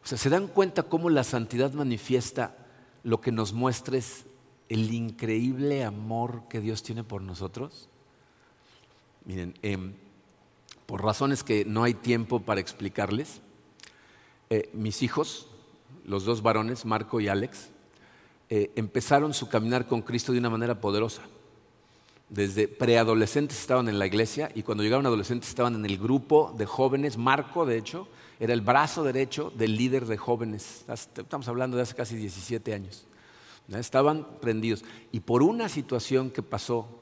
[0.03, 2.55] O sea, ¿se dan cuenta cómo la santidad manifiesta
[3.01, 4.27] lo que nos muestra es
[4.69, 7.87] el increíble amor que Dios tiene por nosotros?
[9.25, 9.93] Miren, em,
[10.85, 13.41] por razones que no hay tiempo para explicarles,
[14.49, 15.47] eh, mis hijos,
[16.05, 17.69] los dos varones, Marco y Alex,
[18.49, 21.21] eh, empezaron su caminar con Cristo de una manera poderosa.
[22.27, 26.65] Desde preadolescentes estaban en la iglesia y cuando llegaron adolescentes estaban en el grupo de
[26.65, 27.17] jóvenes.
[27.17, 28.07] Marco, de hecho,
[28.39, 30.85] era el brazo derecho del líder de jóvenes.
[30.87, 33.05] Estamos hablando de hace casi 17 años.
[33.69, 34.83] Estaban prendidos.
[35.11, 37.00] Y por una situación que pasó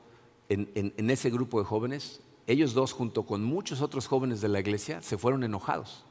[0.49, 5.01] en, ese grupo de jóvenes, ellos dos junto con muchos otros jóvenes de la iglesia
[5.01, 6.03] se fueron enojados.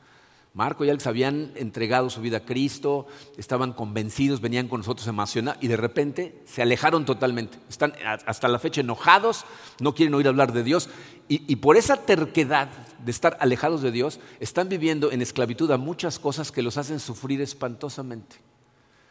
[0.55, 5.63] Marco y Alex habían entregado su vida a Cristo, estaban convencidos, venían con nosotros emocionados
[5.63, 7.59] y de repente se alejaron totalmente.
[7.69, 9.45] Están hasta la fecha enojados,
[9.81, 10.89] no quieren oír hablar de Dios
[11.29, 12.69] y, y, por esa terquedad
[13.05, 16.99] de estar alejados de Dios, están viviendo en esclavitud a muchas cosas que los hacen
[16.99, 18.37] sufrir espantosamente.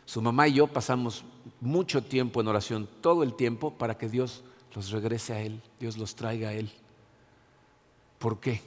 [0.05, 1.23] Su mamá y yo pasamos
[1.61, 4.43] mucho tiempo en oración, todo el tiempo, para que Dios
[4.77, 6.69] los regrese a Él, Dios los traiga a Él.
[8.19, 8.61] ¿Por qué?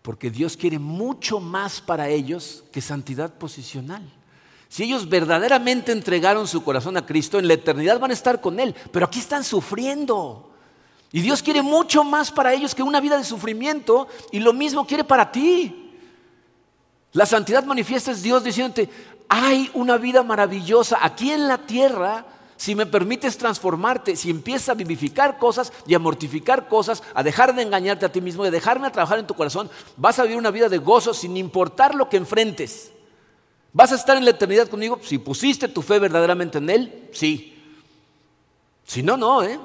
[0.00, 4.02] Porque Dios quiere mucho más para ellos que santidad posicional.
[4.70, 8.58] Si ellos verdaderamente entregaron su corazón a Cristo, en la eternidad van a estar con
[8.58, 10.50] Él, pero aquí están sufriendo.
[11.12, 14.86] Y Dios quiere mucho más para ellos que una vida de sufrimiento y lo mismo
[14.86, 15.92] quiere para ti.
[17.12, 18.88] La santidad manifiesta es Dios diciéndote,
[19.28, 22.24] hay una vida maravillosa aquí en la tierra
[22.62, 27.56] si me permites transformarte, si empiezas a vivificar cosas y a mortificar cosas, a dejar
[27.56, 30.22] de engañarte a ti mismo, y a dejarme a trabajar en tu corazón, vas a
[30.22, 32.92] vivir una vida de gozo sin importar lo que enfrentes.
[33.72, 35.00] ¿Vas a estar en la eternidad conmigo?
[35.02, 37.60] Si pusiste tu fe verdaderamente en Él, sí.
[38.84, 39.58] Si no, no, ¿eh?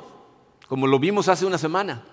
[0.67, 2.03] Como lo vimos hace una semana.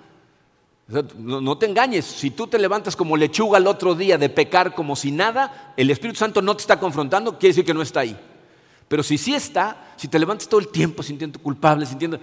[1.17, 4.97] No, te engañes, si tú te levantas como lechuga el otro día de pecar como
[4.97, 8.21] si nada, el Espíritu Santo no te está confrontando, quiere decir que no está ahí.
[8.89, 12.19] Pero si sí está, si te levantas todo el tiempo sintiendo culpable, sintiendo,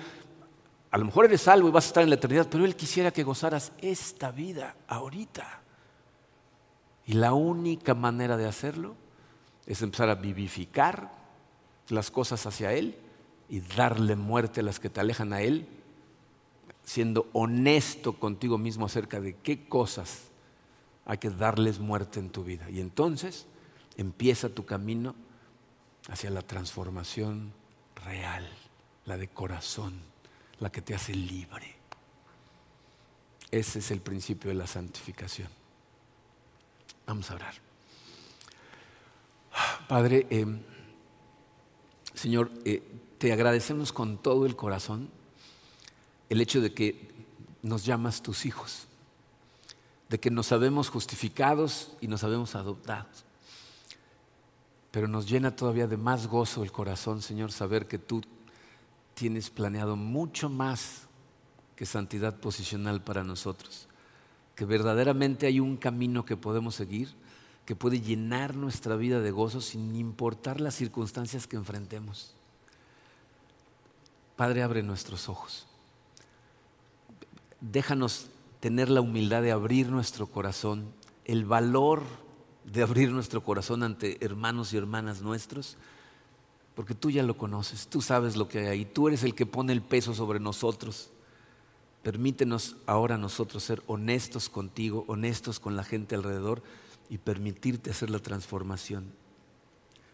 [0.90, 3.12] a lo mejor eres salvo y vas a estar en la eternidad, pero Él quisiera
[3.12, 5.62] que gozaras esta vida ahorita.
[7.06, 8.96] Y la única manera de hacerlo
[9.66, 11.12] es empezar a vivificar
[11.90, 12.98] las cosas hacia Él
[13.50, 15.68] y darle muerte a las que te alejan a Él
[16.84, 20.24] siendo honesto contigo mismo acerca de qué cosas
[21.06, 22.70] hay que darles muerte en tu vida.
[22.70, 23.46] Y entonces
[23.98, 25.16] empieza tu camino
[26.10, 27.54] hacia la transformación
[28.06, 28.48] real,
[29.06, 30.00] la de corazón,
[30.60, 31.76] la que te hace libre.
[33.52, 35.50] Ese es el principio de la santificación.
[37.06, 37.54] Vamos a orar.
[39.88, 40.46] Padre, eh,
[42.14, 42.82] Señor, eh,
[43.18, 45.10] te agradecemos con todo el corazón
[46.30, 47.12] el hecho de que
[47.62, 48.88] nos llamas tus hijos,
[50.10, 53.26] de que nos sabemos justificados y nos sabemos adoptados.
[54.92, 58.22] Pero nos llena todavía de más gozo el corazón, Señor, saber que tú
[59.14, 61.08] tienes planeado mucho más
[61.76, 63.88] que santidad posicional para nosotros,
[64.56, 67.10] que verdaderamente hay un camino que podemos seguir,
[67.66, 72.36] que puede llenar nuestra vida de gozo sin importar las circunstancias que enfrentemos.
[74.36, 75.68] Padre, abre nuestros ojos
[77.62, 78.28] déjanos
[78.60, 80.92] tener la humildad de abrir nuestro corazón,
[81.26, 82.02] el valor
[82.66, 85.78] de abrir nuestro corazón ante hermanos y hermanas nuestros,
[86.76, 89.46] porque tú ya lo conoces, tú sabes lo que hay ahí, tú eres el que
[89.46, 91.12] pone el peso sobre nosotros.
[92.04, 96.64] Permítenos ahora nosotros ser honestos contigo, honestos con la gente alrededor
[97.10, 99.12] y permitirte hacer la transformación.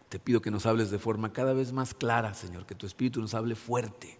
[0.08, 3.20] Te pido que nos hables de forma cada vez más clara, Señor, que tu Espíritu
[3.20, 4.18] nos hable fuerte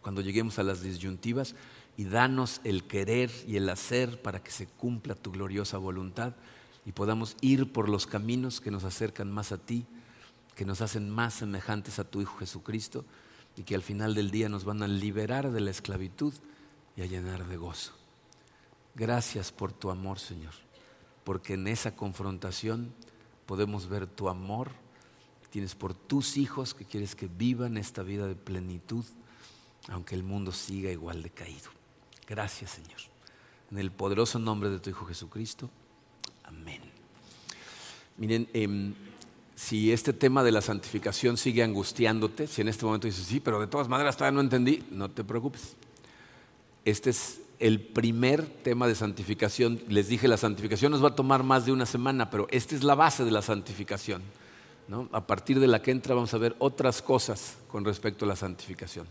[0.00, 1.54] cuando lleguemos a las disyuntivas
[1.96, 6.34] y danos el querer y el hacer para que se cumpla tu gloriosa voluntad
[6.86, 9.84] y podamos ir por los caminos que nos acercan más a ti,
[10.54, 13.04] que nos hacen más semejantes a tu Hijo Jesucristo
[13.56, 16.32] y que al final del día nos van a liberar de la esclavitud
[16.96, 17.92] y a llenar de gozo.
[18.94, 20.54] Gracias por tu amor, Señor,
[21.24, 22.94] porque en esa confrontación
[23.46, 24.70] podemos ver tu amor
[25.42, 29.04] que tienes por tus hijos que quieres que vivan esta vida de plenitud,
[29.88, 31.70] aunque el mundo siga igual de caído.
[32.28, 33.00] Gracias, Señor.
[33.72, 35.68] En el poderoso nombre de tu Hijo Jesucristo.
[36.46, 36.80] Amén.
[38.16, 38.94] Miren, em,
[39.54, 43.60] si este tema de la santificación sigue angustiándote, si en este momento dices, sí, pero
[43.60, 45.76] de todas maneras todavía no entendí, no te preocupes.
[46.84, 49.80] Este es el primer tema de santificación.
[49.88, 52.84] Les dije, la santificación nos va a tomar más de una semana, pero esta es
[52.84, 54.22] la base de la santificación.
[55.10, 58.36] A partir de la que entra vamos a ver otras cosas con respecto a la
[58.36, 59.06] santificación.